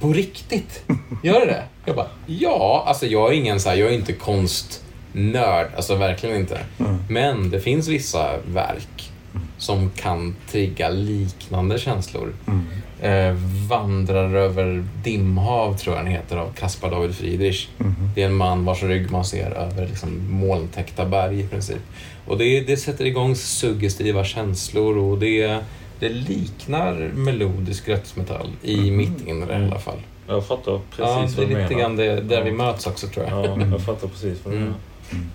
[0.00, 0.82] på riktigt?
[1.22, 1.62] Gör det det?
[1.84, 2.84] Jag bara, ja.
[2.86, 6.60] Alltså jag är ingen så här, jag är inte konstnörd, alltså verkligen inte.
[6.78, 6.96] Mm.
[7.08, 9.12] Men det finns vissa verk
[9.58, 12.34] som kan trigga liknande känslor.
[12.46, 12.66] Mm.
[13.00, 13.34] Eh,
[13.68, 17.68] Vandrar över dimhav, tror jag den heter, av Caspar David Friedrich.
[17.80, 17.94] Mm.
[18.14, 21.78] Det är en man vars rygg man ser över liksom, molntäckta berg i princip.
[22.26, 25.58] Och det, det sätter igång suggestiva känslor och det,
[26.00, 28.96] det liknar melodisk dödsmetall i Mhm.
[28.96, 29.98] mitt inre i alla fall.
[30.28, 31.80] Jag fattar precis Ja, det vad är du lite menar.
[31.80, 32.44] grann det, där Ja.
[32.44, 33.46] vi möts också tror jag.
[33.46, 34.68] Ja, jag fattar precis vad du Mm.
[35.10, 35.26] menar.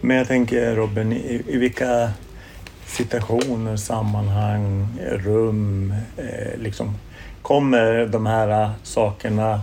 [0.00, 2.10] Men jag tänker Robin, i, i vilka
[2.86, 6.94] situationer, sammanhang, rum, eh, liksom
[7.42, 9.60] kommer de här eh, sakerna,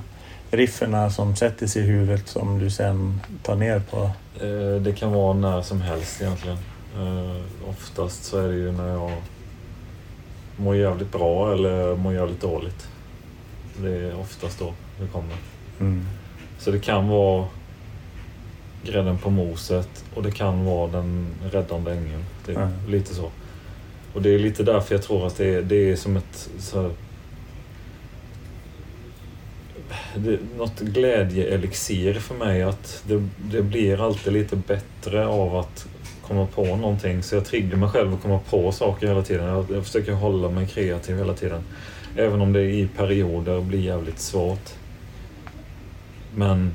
[0.52, 4.02] rifferna som sätter sig i huvudet som du sen tar ner på?
[4.46, 6.58] Eh, Det kan vara när som helst egentligen.
[6.98, 9.12] Eh, Oftast så är det ju när jag
[10.58, 12.88] mår jävligt bra eller mår jävligt dåligt.
[13.82, 15.36] Det är oftast då det kommer.
[15.80, 16.06] Mm.
[16.60, 17.46] Så det kan vara
[18.84, 22.24] grädden på moset och det kan vara den räddande ängeln.
[22.46, 22.72] Det är Mm.
[22.88, 23.32] lite så.
[24.14, 26.82] Och det är lite därför jag tror att det är, det är som ett så
[26.82, 26.92] här,
[30.16, 35.88] det, något glädjeelixir för mig att det, det blir alltid lite bättre av att
[36.28, 37.24] komma på någonting.
[37.24, 39.46] Så jag triggar mig själv att komma på saker hela tiden.
[39.46, 41.62] Jag, jag försöker hålla mig kreativ hela tiden.
[42.18, 44.70] Även om det i perioder blir jävligt svårt.
[46.36, 46.74] Men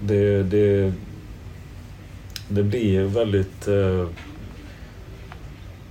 [0.00, 0.92] det, det,
[2.48, 3.68] det blir väldigt...
[3.68, 4.06] Eh,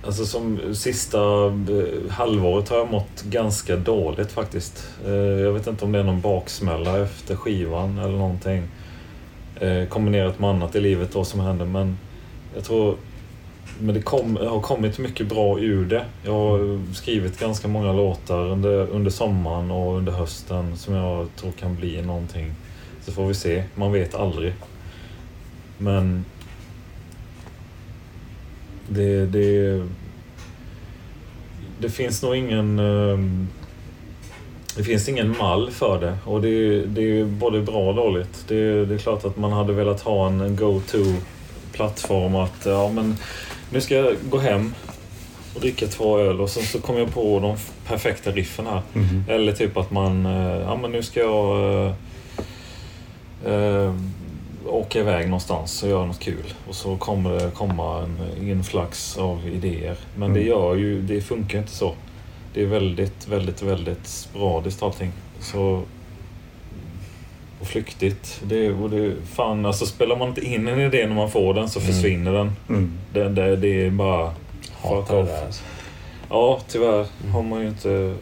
[0.04, 4.88] alltså som sista eh, halvåret har jag mått ganska dåligt faktiskt.
[5.06, 8.62] Eh, jag vet inte om det är någon baksmälla efter skivan eller någonting.
[9.88, 11.66] Kombinerat med annat i livet då som händer.
[11.66, 11.98] Men
[12.54, 12.96] jag tror...
[13.80, 16.04] Men det kom, har kommit mycket bra ur det.
[16.24, 21.52] Jag har skrivit ganska många låtar under, under sommaren och under hösten som jag tror
[21.52, 22.54] kan bli någonting.
[23.04, 23.62] Så får vi se.
[23.74, 24.52] Man vet aldrig.
[25.78, 26.24] Men
[28.88, 29.82] det, det,
[31.80, 32.78] det finns nog ingen...
[32.78, 33.48] ehm,
[34.76, 38.44] Det finns ingen mall för det och det, är- det är både bra och dåligt.
[38.48, 43.16] Det, det är klart att man hade velat ha en go-to-plattform att ja, men
[43.72, 44.74] nu ska jag gå hem
[45.54, 47.56] och dricka två öl och sen så kommer jag på de
[47.86, 48.82] perfekta riffen här.
[48.94, 49.24] Mm.
[49.28, 51.92] Eller typ att man, eh, ja men nu ska jag
[53.46, 53.94] eh,
[54.66, 56.54] åka iväg någonstans och göra något kul.
[56.68, 59.96] Och så kommer det komma en influx av idéer.
[60.16, 60.48] Men det Mm.
[60.52, 61.94] gör ju, det funkar inte så.
[62.54, 65.12] det är väldigt, väldigt, väldigt sporadiskt allting.
[65.40, 65.82] Så
[67.60, 68.40] och flyktigt.
[68.44, 71.68] Det, och det, fan, alltså spelar man inte in en idé när man får den
[71.68, 71.92] så Mm.
[71.92, 72.52] försvinner den.
[72.68, 72.92] Mm.
[73.12, 74.32] Det, det, det är bara...
[74.82, 75.44] Hatar det där.
[75.46, 75.62] Alltså.
[76.30, 77.32] Ja, tyvärr Mm.
[77.32, 78.14] har man ju inte...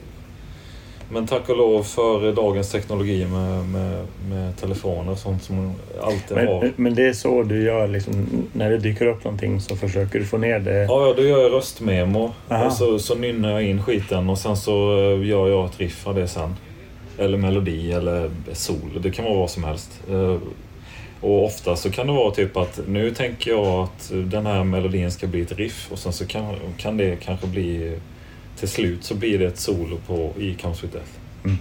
[1.11, 6.37] Men tack och lov för dagens teknologi med, med, med telefoner och sånt som alltid
[6.37, 6.61] har.
[6.61, 10.19] Men, men det är så du gör liksom, när det dyker upp någonting så försöker
[10.19, 10.83] du få ner det.
[10.85, 12.33] Ja, ja, då gör jag röstmemo.
[12.49, 12.67] Aha.
[12.67, 16.07] Och så, så nynnar jag in skiten och sen så eh, gör jag ett riff
[16.07, 16.57] av det sen.
[17.19, 19.01] Eller melodi eller sol.
[19.03, 19.91] Det kan vara vad som helst.
[20.11, 20.37] Eh,
[21.21, 25.11] Och ofta så kan det vara typ att nu tänker jag att den här melodin
[25.11, 26.45] ska bli ett riff och sen så kan,
[26.77, 27.99] kan det kanske bli
[28.59, 31.11] till slut så blir det ett solo på i Comes with Death.
[31.45, 31.57] Mm.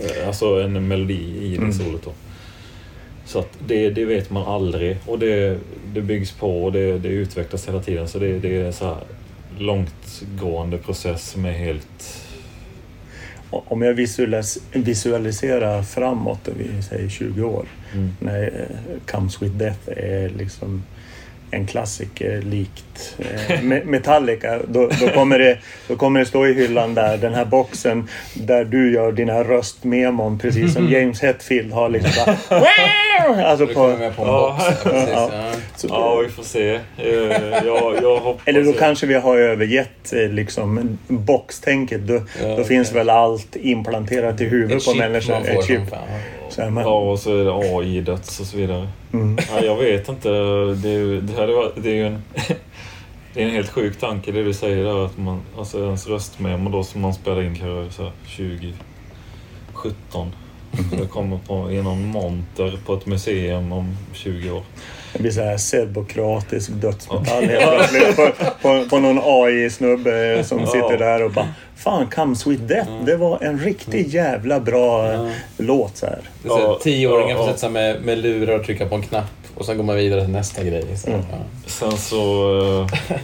[0.00, 1.72] Eh, Alltså en melodi i det Mm.
[1.72, 2.12] solot då.
[3.24, 5.58] Så att det, det vet man aldrig och det,
[5.94, 8.08] det byggs på och det, det utvecklas hela tiden.
[8.08, 8.96] Så det, det är så här
[9.58, 12.24] långtgående process som är helt...
[13.50, 18.10] Om jag visualis visualiserar framåt, vi säger 20 år, Mm.
[18.20, 20.82] när eh, Comes with Death är liksom
[21.50, 24.58] en klassiker likt eh, Me- Metallica.
[24.68, 25.58] Då, då, kommer det,
[25.88, 30.38] då kommer det stå i hyllan där, den här boxen där du gör dina röstmemon
[30.38, 34.58] precis som James Hetfield har liksom bara, "Wow!" alltså på, med på en Ja.
[34.58, 34.80] box.
[34.84, 35.30] Ja, precis, Ja.
[35.32, 35.52] ja.
[35.76, 36.70] så, Ja, vi får se.
[36.74, 36.80] Eh,
[37.66, 38.42] Jag, jag hoppas...
[38.46, 42.00] Eller då kanske vi har övergett eh, liksom boxtänket.
[42.06, 45.34] Då, Ja, då finns väl allt implanterat i huvudet på människor.
[45.48, 45.80] Ett chip.
[46.56, 48.88] Man, Ja, och så är det AI-döds och så vidare.
[49.12, 49.38] mm.
[49.50, 50.28] Ja, jag vet inte.
[50.82, 52.22] Det är ju, det hade varit, det är en,
[53.34, 55.04] det är en helt sjuk tanke det du säger där.
[55.06, 58.12] Att man, alltså ens röstmemo då som man spelar in kanske så här
[59.72, 60.32] 2017.
[60.90, 64.62] Det kommer på, i någon monter på ett museum om 20 år.
[65.12, 68.30] Det blir så här serbokratisk dödsmetall helt plötsligt på,
[68.62, 73.38] på, på någon AI-snubbe som sitter där och bara Fan, Comes with Death, det var
[73.42, 75.28] en riktigt jävla bra Ja.
[75.58, 76.20] låt så här.
[76.42, 79.24] Det är så Tioåringar får sätta sig med, med lurar och trycka på en knapp
[79.54, 80.96] och sen går man vidare till nästa grej.
[80.96, 81.20] Så, Mm.
[81.30, 81.36] ja.
[81.66, 82.58] Sen så
[83.10, 83.18] eh,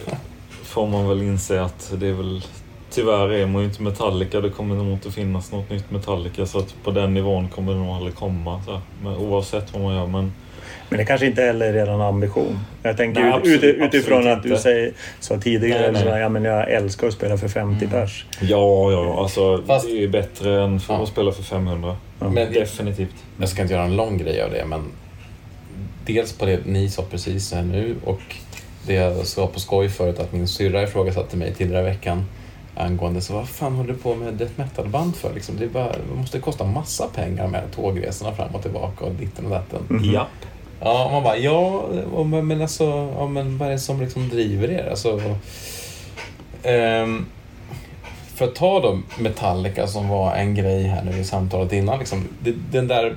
[0.63, 2.41] får man väl inse att det är väl
[2.89, 4.41] Tyvärr är man ju inte Metallica.
[4.41, 6.45] Det kommer nog inte finnas något nytt Metallica.
[6.45, 8.61] Så att på den nivån kommer det nog aldrig komma.
[8.65, 8.81] Så här.
[9.03, 10.07] Men oavsett vad man gör.
[10.07, 10.33] Men
[10.89, 12.59] Men det kanske inte heller är en ambition.
[12.83, 14.61] Jag tänker Nej, ut, absolut- ut, utifrån absolut att du inte.
[14.61, 16.01] säger, sa tidigare, Nej, nej.
[16.01, 18.25] Så, ja, men jag älskar att spela för 50 pers.
[18.41, 21.03] ja, ja, alltså Fast- det är ju bättre än för Ja.
[21.03, 21.95] att spela för 500.
[22.19, 22.29] Ja.
[22.29, 23.15] Men Definitivt.
[23.39, 24.83] jag ska inte göra en lång grej av det, men
[26.05, 28.21] dels på det ni sa precis här nu och
[28.87, 32.25] det jag sa på skoj förut att min syrra ifrågasatte mig tidigare i veckan
[32.77, 35.33] angående så vad fan håller du på med death metal-band för?
[35.33, 39.45] Liksom, det, bara, det måste kosta massa pengar med tågresorna fram och tillbaka och ditten
[39.45, 39.79] och datten.
[39.89, 40.13] Mhm.
[40.13, 40.27] Japp.
[40.85, 41.87] Ja, man bara ja,
[42.43, 44.89] men, alltså, ja, men vad är det som liksom driver er?
[44.89, 45.21] Alltså,
[46.63, 47.25] um,
[48.35, 51.99] för att ta då Metallica som var en grej här nu i samtalet innan.
[51.99, 53.15] Liksom, det, den där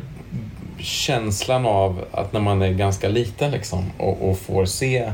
[0.79, 5.13] känslan av att när man är ganska liten liksom, och, och får se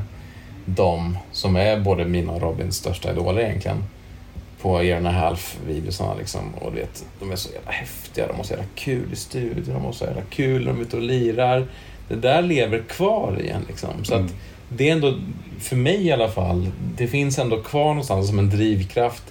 [0.64, 3.84] dem som är både mina och Robins största idoler egentligen
[4.60, 6.54] på Year and a Half-videosarna liksom.
[6.54, 9.74] Och du vet, de är så jävla häftiga, de har så jävla kul i studion,
[9.74, 11.66] de har så jävla kul när de är ute och lirar.
[12.08, 14.04] Det där lever kvar igen liksom.
[14.04, 14.26] Så Mm.
[14.26, 14.32] att
[14.68, 15.14] det är ändå,
[15.60, 19.22] för mig i alla fall, det finns ändå kvar någonstans som en drivkraft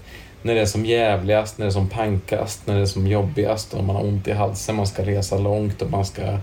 [0.41, 3.73] när det är som jävligast, när det är som pankast, när det är som jobbigast
[3.73, 6.37] och man har ont i halsen, man ska resa långt och man ska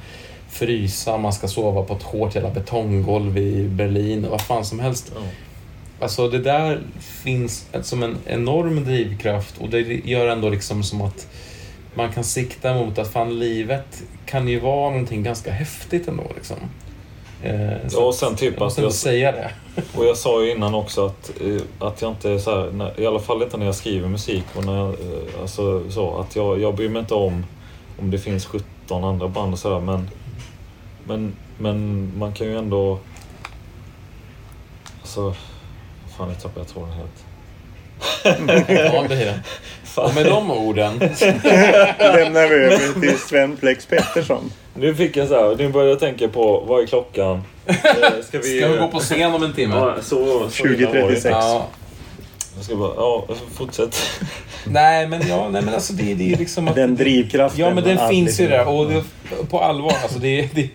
[0.48, 4.80] frysa, man ska sova på ett hårt jävla betonggolv i Berlin och vad fan som
[4.80, 5.12] helst.
[5.14, 5.20] Ja.
[6.00, 11.26] Alltså det där finns som en enorm drivkraft och det gör ändå liksom som att
[11.94, 16.56] man kan sikta mot att fan livet kan ju vara någonting ganska häftigt ändå liksom.
[17.42, 19.50] Eh, så Ja, och sen typ jag måste att jag- säga det.
[19.98, 23.00] Och jag sa ju innan också att, eh, att jag inte är så här, när,
[23.00, 26.36] i alla fall inte när jag skriver musik och när jag, eh, alltså så, att
[26.36, 27.46] jag, jag bryr mig inte om
[28.00, 30.08] om det finns 17 andra band och sådär men,
[31.06, 32.98] men, men man kan ju ändå,
[35.00, 35.34] alltså,
[36.16, 37.24] fan nu tappade jag tråden helt.
[38.24, 39.40] Ja, det är det.
[39.94, 40.98] Och med de orden,
[41.98, 44.52] Lämnar vi över till Sven Plex Pettersson.
[44.74, 47.42] Nu fick jag så här, nu börjar jag tänka på, vad är klockan?
[47.66, 47.74] Eh,
[48.28, 49.74] Ska vi, ska vi gå på scen om en timme?
[49.76, 51.00] Ja, så, så illa var det.
[51.00, 51.24] 2036.
[51.24, 51.66] Ja,
[52.60, 53.96] Jag ska bara, ja, fortsätt.
[54.66, 56.74] nej men ja, nej men alltså det, det är liksom att...
[56.74, 57.60] Den drivkraften.
[57.60, 58.68] Ja, men den finns ju där.
[58.68, 59.04] Och det,
[59.50, 60.68] på allvar, alltså det, det,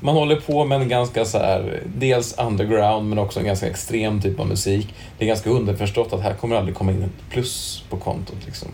[0.00, 4.20] man håller på med en ganska så här, dels underground men också en ganska extrem
[4.22, 4.94] typ av musik.
[5.18, 8.38] Det är ganska underförstått att här kommer aldrig komma in ett plus på kontot.
[8.46, 8.68] Liksom.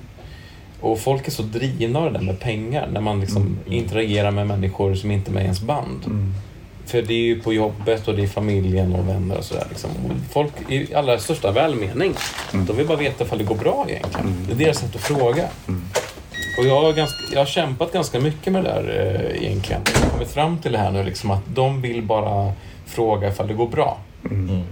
[0.81, 3.59] Och folk är så drivna av det där med pengar när man liksom Mm.
[3.66, 6.03] interagerar med människor som inte är med i ens band.
[6.07, 6.35] Mm.
[6.90, 9.66] För det är ju på jobbet och det är familjen och vänner och sådär.
[9.68, 9.90] Liksom.
[9.90, 12.14] Och Folk i allra största välmening,
[12.53, 14.46] de vill bara veta ifall det går bra egentligen.
[14.46, 15.48] Det är deras sätt att fråga.
[16.59, 19.83] Och jag har, ganska, jag har kämpat ganska mycket med det där eh, egentligen.
[19.94, 22.53] Jag har kommit fram till det här nu, liksom, att de vill bara
[22.87, 23.98] fråga ifall det går bra.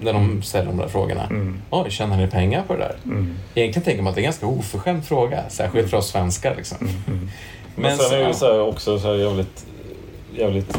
[0.00, 1.24] När de ställer de där frågorna.
[1.24, 1.62] Mm.
[1.70, 2.96] Oj, tjänar ni pengar på det där?
[3.04, 3.36] Mm.
[3.54, 6.54] Egentligen tänker man att det är en ganska oförskämd fråga, särskilt för oss svenskar.
[6.56, 6.78] Liksom.
[7.06, 7.30] Mm.
[7.76, 9.66] Men sen är det så här också så här jävligt,
[10.36, 10.78] jävligt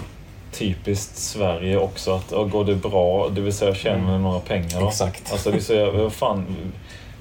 [0.51, 4.81] typiskt Sverige också att ja, går det bra, det vill säga tjänar ni några pengar
[4.81, 4.87] då?
[4.87, 5.31] Exakt.
[5.31, 6.45] Alltså det jävla, vad fan,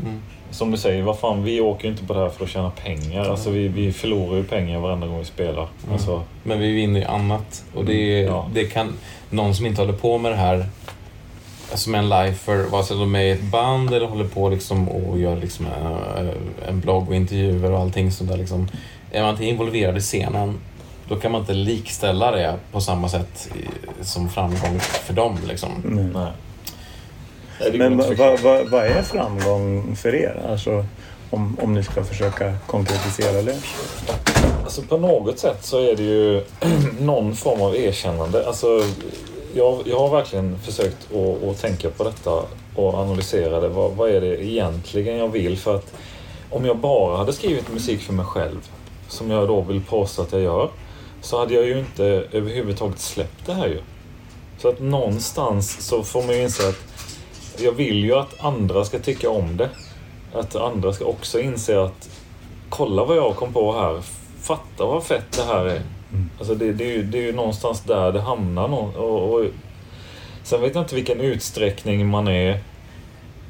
[0.02, 0.20] Mm.
[0.50, 2.70] som du säger, vad fan, vi åker ju inte på det här för att tjäna
[2.70, 3.24] pengar.
[3.30, 5.52] Alltså vi, vi förlorar ju pengar varenda gång vi spelar.
[5.82, 5.92] Mm.
[5.92, 7.64] Alltså, Men vi vinner ju annat.
[7.74, 8.48] Och det, Mm, ja.
[8.54, 8.94] det kan
[9.30, 10.66] någon som inte håller på med det här
[11.74, 15.18] som en lifer, vare sig de är i ett band eller håller på liksom och
[15.18, 15.66] gör liksom
[16.16, 16.28] en,
[16.68, 18.36] en blogg och intervjuer och allting sånt där.
[18.36, 18.68] Liksom.
[19.12, 20.54] Är man inte involverad i scenen,
[21.09, 23.49] då kan man inte likställa det på samma sätt
[24.01, 25.38] som framgång för dem.
[25.49, 25.71] Liksom.
[25.85, 26.12] Mm.
[27.79, 28.37] Men vad förklara.
[28.42, 30.42] vad- vad är framgång för er?
[30.51, 30.85] Alltså,
[31.31, 33.57] om, om ni ska försöka konkretisera det.
[34.64, 36.42] Alltså på något sätt så är det ju
[37.01, 38.47] någon form av erkännande.
[38.47, 38.66] Alltså,
[39.55, 42.31] jag, jag har verkligen försökt att, att tänka på detta
[42.75, 43.68] och analysera det.
[43.68, 45.59] Vad, vad är det egentligen jag vill?
[45.59, 45.92] För att
[46.51, 48.68] om jag bara hade skrivit musik för mig själv,
[49.09, 50.68] som jag då vill påstå att jag gör,
[51.20, 53.81] så hade jag ju inte överhuvudtaget släppt det här ju.
[54.59, 56.81] Så att någonstans så får man ju inse att
[57.59, 59.68] jag vill ju att andra ska tycka om det.
[60.35, 62.11] Att andra ska också inse att
[62.68, 64.02] kolla vad jag kom på här.
[64.40, 65.83] Fatta vad fett det här är.
[66.38, 68.98] Alltså det, det, är ju, det är ju någonstans där det hamnar.
[68.98, 69.46] Och, och,
[70.42, 72.61] sen vet jag inte vilken utsträckning man är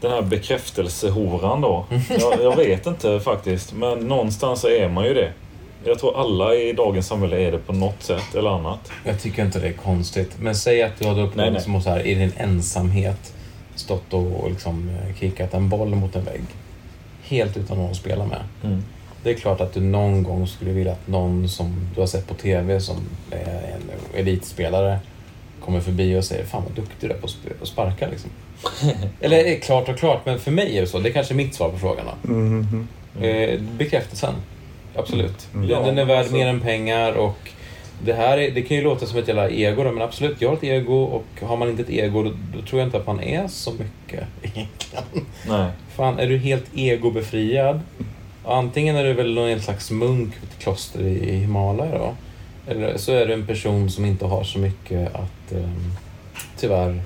[0.00, 1.86] den här bekräftelsehoran då.
[2.08, 3.72] Jag, jag vet inte faktiskt.
[3.72, 5.32] Men någonstans så är man ju det.
[5.88, 8.92] Jag tror alla i dagens samhälle är det på något sätt eller annat.
[9.04, 10.30] Jag tycker inte det är konstigt.
[10.40, 11.62] Men säg att du hade Nej, upplevt nej.
[11.62, 13.34] som så här, i din ensamhet
[13.74, 16.42] stått och liksom eh, kickat en boll mot en vägg.
[17.22, 18.40] Helt utan någon att spela med.
[18.64, 18.84] Mm.
[19.22, 22.26] Det är klart att du någon gång skulle vilja att någon som du har sett
[22.28, 22.96] på TV som
[23.30, 24.98] är en elitspelare
[25.64, 28.30] kommer förbi och säger Fan vad duktig du är på att sp- att sparka liksom.
[29.20, 30.98] Eller eh, klart och klart, men för mig är det så.
[30.98, 32.32] Det är kanske är mitt svar på frågan då.
[32.32, 32.88] Mhm.
[33.20, 34.34] Eh, bekräftelsen.
[34.98, 35.48] Absolut.
[35.54, 35.68] Mm.
[35.68, 37.50] Den, den är värd alltså- mer än pengar och
[38.04, 40.48] det här är, det kan ju låta som ett jävla ego då, men absolut, jag
[40.48, 43.06] har ett ego och har man inte ett ego då, då tror jag inte att
[43.06, 45.04] man är så mycket egentligen.
[45.48, 45.70] Nej.
[45.96, 47.80] Fan, är du helt egobefriad?
[48.44, 52.14] Antingen är du väl någon slags munk i ett kloster i Himalaya då.
[52.66, 55.92] Eller så är du en person som inte har så mycket att um,
[56.56, 57.02] tyvärr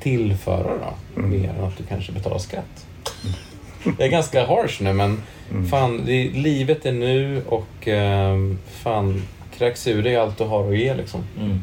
[0.00, 1.20] tillföra då.
[1.20, 1.30] Mm.
[1.30, 2.86] Mer än att du kanske betalar skatt.
[3.98, 5.68] Jag är ganska harsh nu men Mm.
[5.68, 9.22] fan, det, livet är nu och um, fan,
[9.58, 11.24] kräks ur dig allt du har att ge liksom.
[11.40, 11.62] Mm.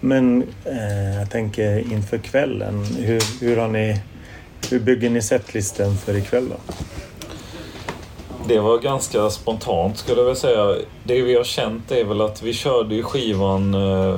[0.00, 2.84] Men eh, jag tänker inför kvällen.
[2.98, 4.00] Hur, hur, har ni,
[4.70, 6.56] hur bygger ni setlisten för ikväll då?
[8.48, 10.76] Det var ganska spontant skulle jag vilja säga.
[11.04, 14.16] Det vi har känt är väl att vi körde ju skivan eh,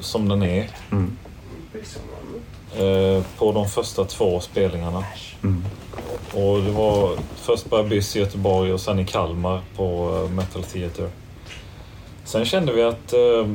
[0.00, 1.16] som den är Mm.
[2.78, 5.04] eh, på de första två spelningarna.
[5.42, 5.64] Mm.
[6.36, 10.62] Och det var först på Abyss i Göteborg och sen i Kalmar på eh, Metal
[10.62, 11.08] Theatre.
[12.24, 13.46] Sen kände vi att eh,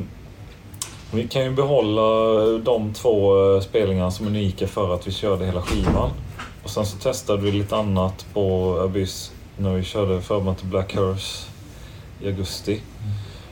[1.12, 2.02] vi kan ju behålla
[2.42, 6.10] eh, de två eh, spelningarna som är unika för att vi körde hela skivan.
[6.64, 10.88] Och sen så testade vi lite annat på Abyss när vi körde Förband till Black
[10.88, 11.46] Curse
[12.20, 12.80] i augusti.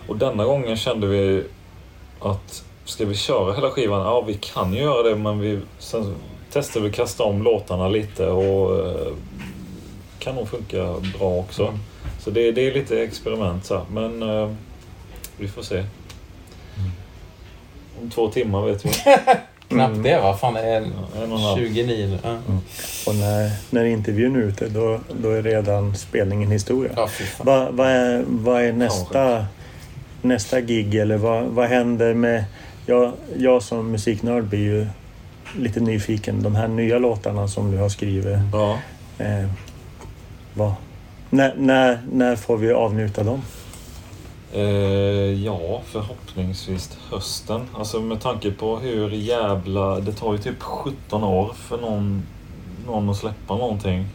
[0.08, 1.44] Och denna gången kände vi
[2.20, 4.00] att ska vi köra hela skivan?
[4.00, 6.14] Ja, vi kan ju göra det men vi, sen
[6.52, 9.12] testade vi att kasta om låtarna lite och eh,
[10.18, 11.62] kan nog funka bra också.
[11.62, 11.78] Mm.
[12.18, 13.84] Så det, det är lite experiment så här.
[13.92, 14.50] Men eh,
[15.36, 15.84] vi får se.
[18.02, 18.90] Om två timmar vet vi.
[19.68, 20.36] Knappt det va?
[20.36, 21.58] Fan, det är Ja, en och en halv.
[21.58, 22.36] 29 ja.
[23.06, 26.92] Och när, när intervjun är ute då, då är redan spelningen historia.
[26.96, 27.08] ja.
[27.38, 29.46] Vad vad är, vad är nästa,
[30.22, 32.44] nästa gig eller vad, vad händer med...
[32.86, 34.86] Jag, jag som musiknörd blir ju
[35.56, 36.42] lite nyfiken.
[36.42, 38.38] De här nya låtarna som du har skrivit.
[38.52, 38.78] Ja.
[39.18, 39.48] Eh,
[40.54, 40.72] vad,
[41.30, 43.42] när, när, när får vi avnjuta dem?
[44.52, 44.62] Eh,
[45.44, 47.60] ja, förhoppningsvis hösten.
[47.74, 50.00] Alltså med tanke på hur jävla...
[50.00, 52.22] Det tar ju typ 17 år för någon,
[52.86, 54.06] någon att släppa någonting.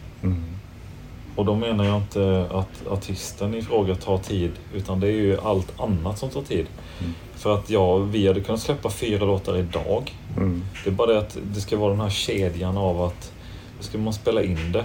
[1.36, 5.40] Och då menar jag inte att artisten i fråga tar tid, utan det är ju
[5.40, 6.66] allt annat som tar tid.
[7.00, 7.14] Mm.
[7.36, 10.14] För att ja, vi hade kunnat släppa fyra låtar idag.
[10.36, 10.64] Mm.
[10.84, 13.32] Det är bara det att det ska vara den här kedjan av att
[13.78, 14.84] då ska man spela in det.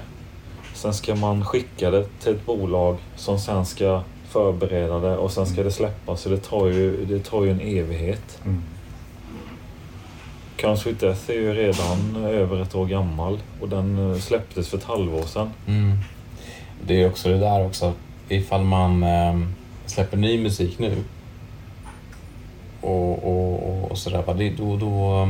[0.73, 5.45] Sen ska man skicka det till ett bolag som sen ska förbereda det och sen
[5.45, 6.21] ska det släppas.
[6.21, 8.39] Så det tar ju, det tar ju en evighet.
[8.45, 8.63] Mm.
[10.61, 14.77] Comes with Death är ju redan över ett år gammal och den eh, släpptes för
[14.77, 15.49] ett halvår sedan.
[15.67, 15.97] Mm.
[16.87, 17.93] Det är också det där också.
[18.29, 19.39] Ifall man eh,
[19.85, 20.97] släpper ny musik nu
[22.81, 25.27] och, och, och sådär, va, det- då, då,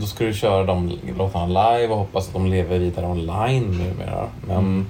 [0.00, 4.28] då ska du köra de låtarna live och hoppas att de lever vidare online numera.
[4.46, 4.86] Men Mm.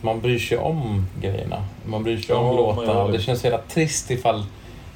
[0.00, 1.64] man bryr sig om grejerna.
[1.86, 3.02] Man bryr sig om Ja, låtarna.
[3.02, 3.16] Och det.
[3.18, 4.44] det känns jävla trist ifall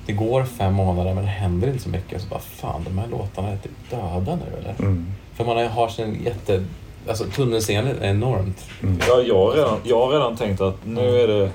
[0.07, 2.23] det går fem månader men det händer inte så mycket.
[2.23, 4.75] Så bara, fan, de här låtarna är typ döda nu eller?
[4.79, 5.07] Mm.
[5.35, 6.65] För man har sin jätte...
[7.09, 8.65] Alltså tunnelseendet är enormt.
[9.09, 11.51] Ja, jag, har redan, jag har redan tänkt att nu är det...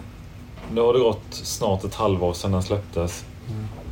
[0.74, 3.26] Nu har det gått snart ett halvår sedan den släpptes.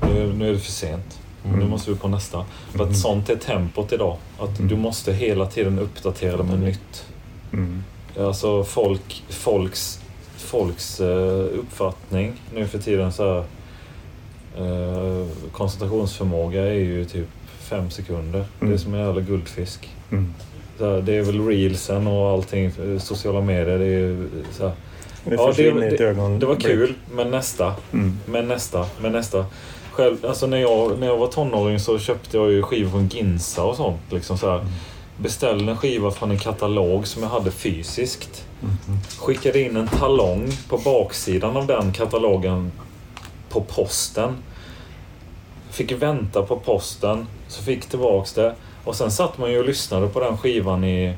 [0.02, 1.20] Nu, nu är det för sent.
[1.46, 1.60] Mm.
[1.60, 2.46] Nu måste vi på nästa.
[2.76, 4.18] För att sånt är tempot idag.
[4.40, 4.68] Att Mm.
[4.70, 7.06] du måste hela tiden uppdatera det med nytt.
[7.54, 7.84] Mm.
[8.20, 10.00] Alltså folk, folks,
[10.38, 13.44] folks eh, uppfattning nu för tiden så här,
[14.58, 17.28] eh, koncentrationsförmåga är ju typ
[17.60, 18.46] fem sekunder.
[18.60, 18.80] Det är Mm.
[18.80, 19.90] som en jävla guldfisk.
[20.12, 20.34] Mm.
[20.80, 23.80] Här, det är väl reelsen och allting, eh, sociala medier.
[23.80, 24.74] Det är ju så här,
[25.26, 28.18] Det Ja, det- det- det var kul, men nästa, Mm.
[28.26, 29.46] men nästa, men nästa.
[30.00, 33.64] Själv, alltså när jag, när jag var tonåring så köpte jag ju skivor från Ginsa
[33.64, 34.02] och sånt.
[34.10, 34.66] Liksom så här.
[35.18, 38.46] Beställde en skiva från en katalog som jag hade fysiskt.
[38.62, 38.76] Mm.
[39.20, 42.72] Skickade in en talong på baksidan av den katalogen
[43.50, 44.38] på posten.
[45.72, 48.56] Fick vänta på posten, så fick tillbaks det.
[48.84, 51.16] Och sen satt man ju och lyssnade på den skivan i...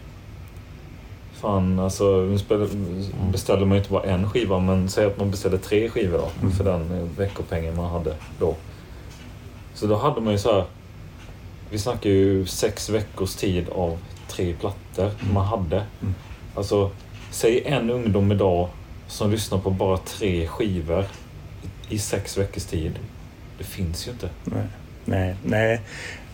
[1.42, 2.70] Fan, alltså spel-
[3.32, 6.30] beställde man ju inte bara en skiva, men säg att man beställde tre skivor då.
[6.42, 6.52] Mm.
[6.52, 8.56] För den veckopengen man hade då.
[9.82, 10.66] Så då hade man ju så här...
[11.70, 15.76] Vi snackar ju sex veckors tid av tre plattor man hade.
[16.02, 16.16] Mm.
[16.56, 16.92] Alltså,
[17.32, 18.70] säg en ungdom idag
[19.08, 21.06] som lyssnar på bara tre skivor
[21.90, 23.00] i, i sex veckors tid.
[23.58, 24.30] Det finns ju inte.
[24.44, 24.64] Nej,
[25.06, 25.36] nej.
[25.44, 25.82] nej.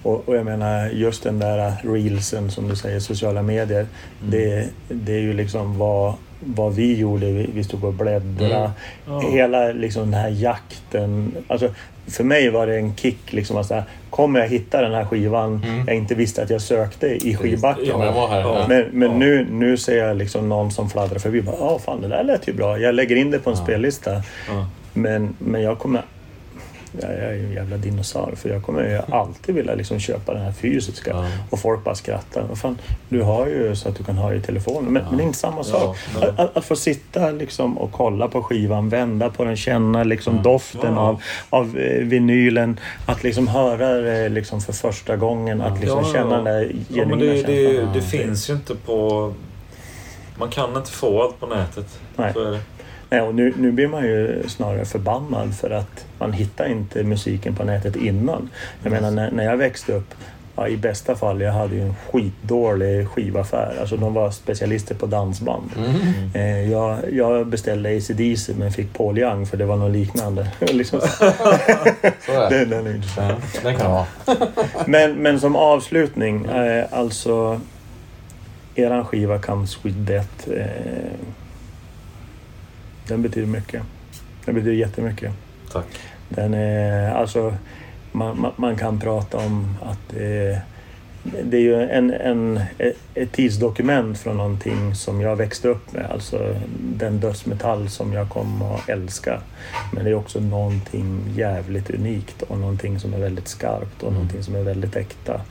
[0.03, 3.87] Och, och jag menar just den där reelsen som du säger, sociala medier.
[4.21, 4.31] Mm.
[4.31, 7.25] Det, det är ju liksom vad, vad vi gjorde.
[7.31, 8.55] Vi, stod och bläddrade.
[8.55, 8.71] Mm.
[9.07, 9.19] Ja.
[9.19, 11.35] Hela liksom den här jakten.
[11.47, 11.69] Alltså,
[12.07, 13.33] för mig var det en kick.
[13.33, 15.83] Liksom, att här, kommer jag hitta den här skivan Mm.
[15.87, 17.85] jag inte visste att jag sökte i skivbacken?
[17.87, 18.07] Ja, men
[18.39, 18.65] ja.
[18.69, 19.17] Men, men Ja.
[19.17, 21.41] nu, nu ser jag liksom någon som fladdrar förbi.
[21.41, 22.79] Bara, Ja, fan det där lät ju bra.
[22.79, 24.11] Jag lägger in det på en spellista.
[24.93, 26.01] Men, men jag kommer...
[27.01, 30.33] Ja, jag är ju en jävla dinosaur för jag kommer ju alltid vilja liksom köpa
[30.33, 31.09] den här fysiska.
[31.11, 31.25] Ja.
[31.49, 32.41] Och folk bara skrattar.
[32.49, 32.77] Vad fan,
[33.09, 34.93] du har ju så att du kan ha i telefonen.
[34.93, 35.07] Men, Ja.
[35.09, 35.97] men det är inte samma sak.
[36.19, 36.29] nej.
[36.29, 40.35] Att, att, att få sitta liksom och kolla på skivan, vända på den, känna liksom
[40.35, 40.41] Ja.
[40.41, 40.99] doften Ja.
[40.99, 42.79] av, av eh, vinylen.
[43.05, 45.61] Att liksom höra det liksom för första gången.
[45.61, 46.35] Att liksom Ja, känna ja.
[46.35, 47.93] den där Ja, men genuina det, det, känslan.
[47.93, 49.33] det finns ju inte på...
[50.39, 51.99] Man kan inte få allt på nätet.
[52.15, 52.33] Nej.
[52.33, 52.59] Så är det.
[53.09, 57.55] Nej, och nu, nu blir man ju snarare förbannad för att man hittar inte musiken
[57.55, 58.49] på nätet innan.
[58.83, 60.13] Jag menar när, när jag växte upp,
[60.55, 63.77] ja, i bästa fall, jag hade ju en skitdålig skivaffär.
[63.79, 65.71] Alltså de var specialister på dansband.
[65.77, 66.29] Mm.
[66.33, 70.47] Eh, jag, jag beställde AC/DC men fick Paul Young för det var något liknande.
[70.59, 70.99] liksom,
[72.49, 73.43] den, den är intressant.
[73.55, 74.05] Ja, den kan vara.
[74.85, 77.61] Men, men som avslutning, eh, alltså
[78.75, 80.49] eran skiva Comes With Death.
[80.49, 80.65] Eh,
[83.07, 83.81] den betyder mycket.
[84.45, 85.31] Den betyder jättemycket.
[85.71, 85.85] Tack.
[86.29, 87.53] Den är, alltså,
[88.11, 90.61] man, man, man kan prata om att det,
[91.43, 92.59] det är ju en, en,
[93.13, 96.05] ett tidsdokument från någonting som jag växte upp med.
[96.11, 99.41] Alltså den dödsmetall som jag kom att älska.
[99.93, 104.13] Men det är också någonting jävligt unikt och någonting som är väldigt skarpt och Mm.
[104.13, 105.41] någonting som är väldigt äkta.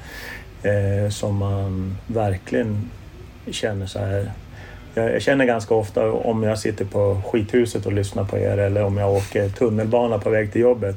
[0.63, 2.91] Eh, som man verkligen
[3.51, 4.33] känner så här.
[4.97, 8.85] Jag jag känner ganska ofta om jag sitter på skithuset och lyssnar på er eller
[8.85, 10.97] om jag åker tunnelbana på väg till jobbet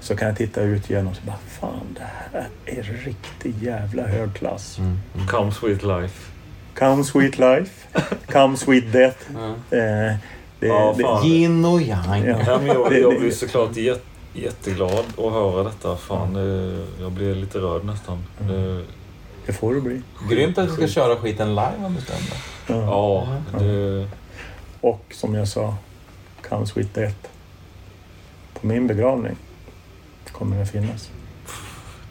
[0.00, 4.34] så kan jag titta ut genom och bara Fan, det här är riktigt jävla hög
[4.34, 4.78] klass.
[4.78, 4.98] Mm.
[5.14, 5.26] Mm.
[5.26, 6.30] Come sweet life.
[6.74, 7.88] Come sweet life,
[8.32, 9.18] come sweet death.
[9.70, 9.76] Ja.
[9.78, 10.14] Eh,
[10.60, 11.26] det, Ja, det, fan.
[11.26, 12.24] Yin och yang.
[12.26, 12.38] Ja.
[12.46, 15.96] Ja, men jag, jag blir såklart jät, jätteglad att höra detta.
[15.96, 18.24] Fan, det, jag blir lite rörd nästan.
[18.38, 18.82] Det,
[19.46, 20.02] det får det bli.
[20.30, 22.36] Grymt att du ska köra skiten live om du stämmer.
[22.66, 23.28] Ja.
[23.52, 24.08] ja, det,
[24.80, 25.76] Och som jag sa,
[26.48, 27.16] come sweet death.
[28.60, 29.36] På min begravning
[30.32, 31.10] kommer den finnas.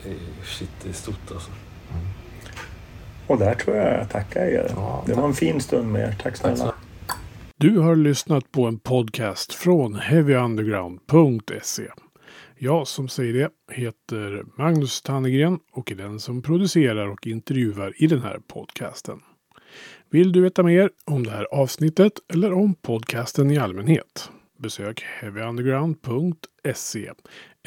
[0.04, 0.16] det,
[0.46, 1.52] shit, det är stort alltså.
[3.28, 4.72] Och där tror jag jag tackar er.
[4.76, 6.16] Ja, Det var en fin stund med er.
[6.24, 6.74] Tack snälla.
[7.58, 11.84] Du har lyssnat på en podcast från heavyunderground.se.
[12.64, 18.08] Jag som säger det heter Magnus Tannegren och är den som producerar och intervjuar i
[18.08, 19.20] den här podcasten.
[20.10, 24.30] Vill du veta mer om det här avsnittet eller om podcasten i allmänhet?
[24.58, 27.12] Besök heavyunderground.se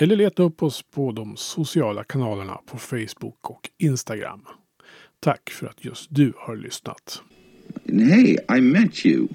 [0.01, 4.45] Eller leta upp oss på de sociala kanalerna på Facebook och Instagram.
[5.21, 7.23] Tack för att just du har lyssnat.
[7.87, 9.29] Hey, I met you.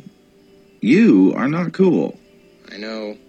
[0.82, 2.12] You are not cool.
[2.76, 3.29] I know.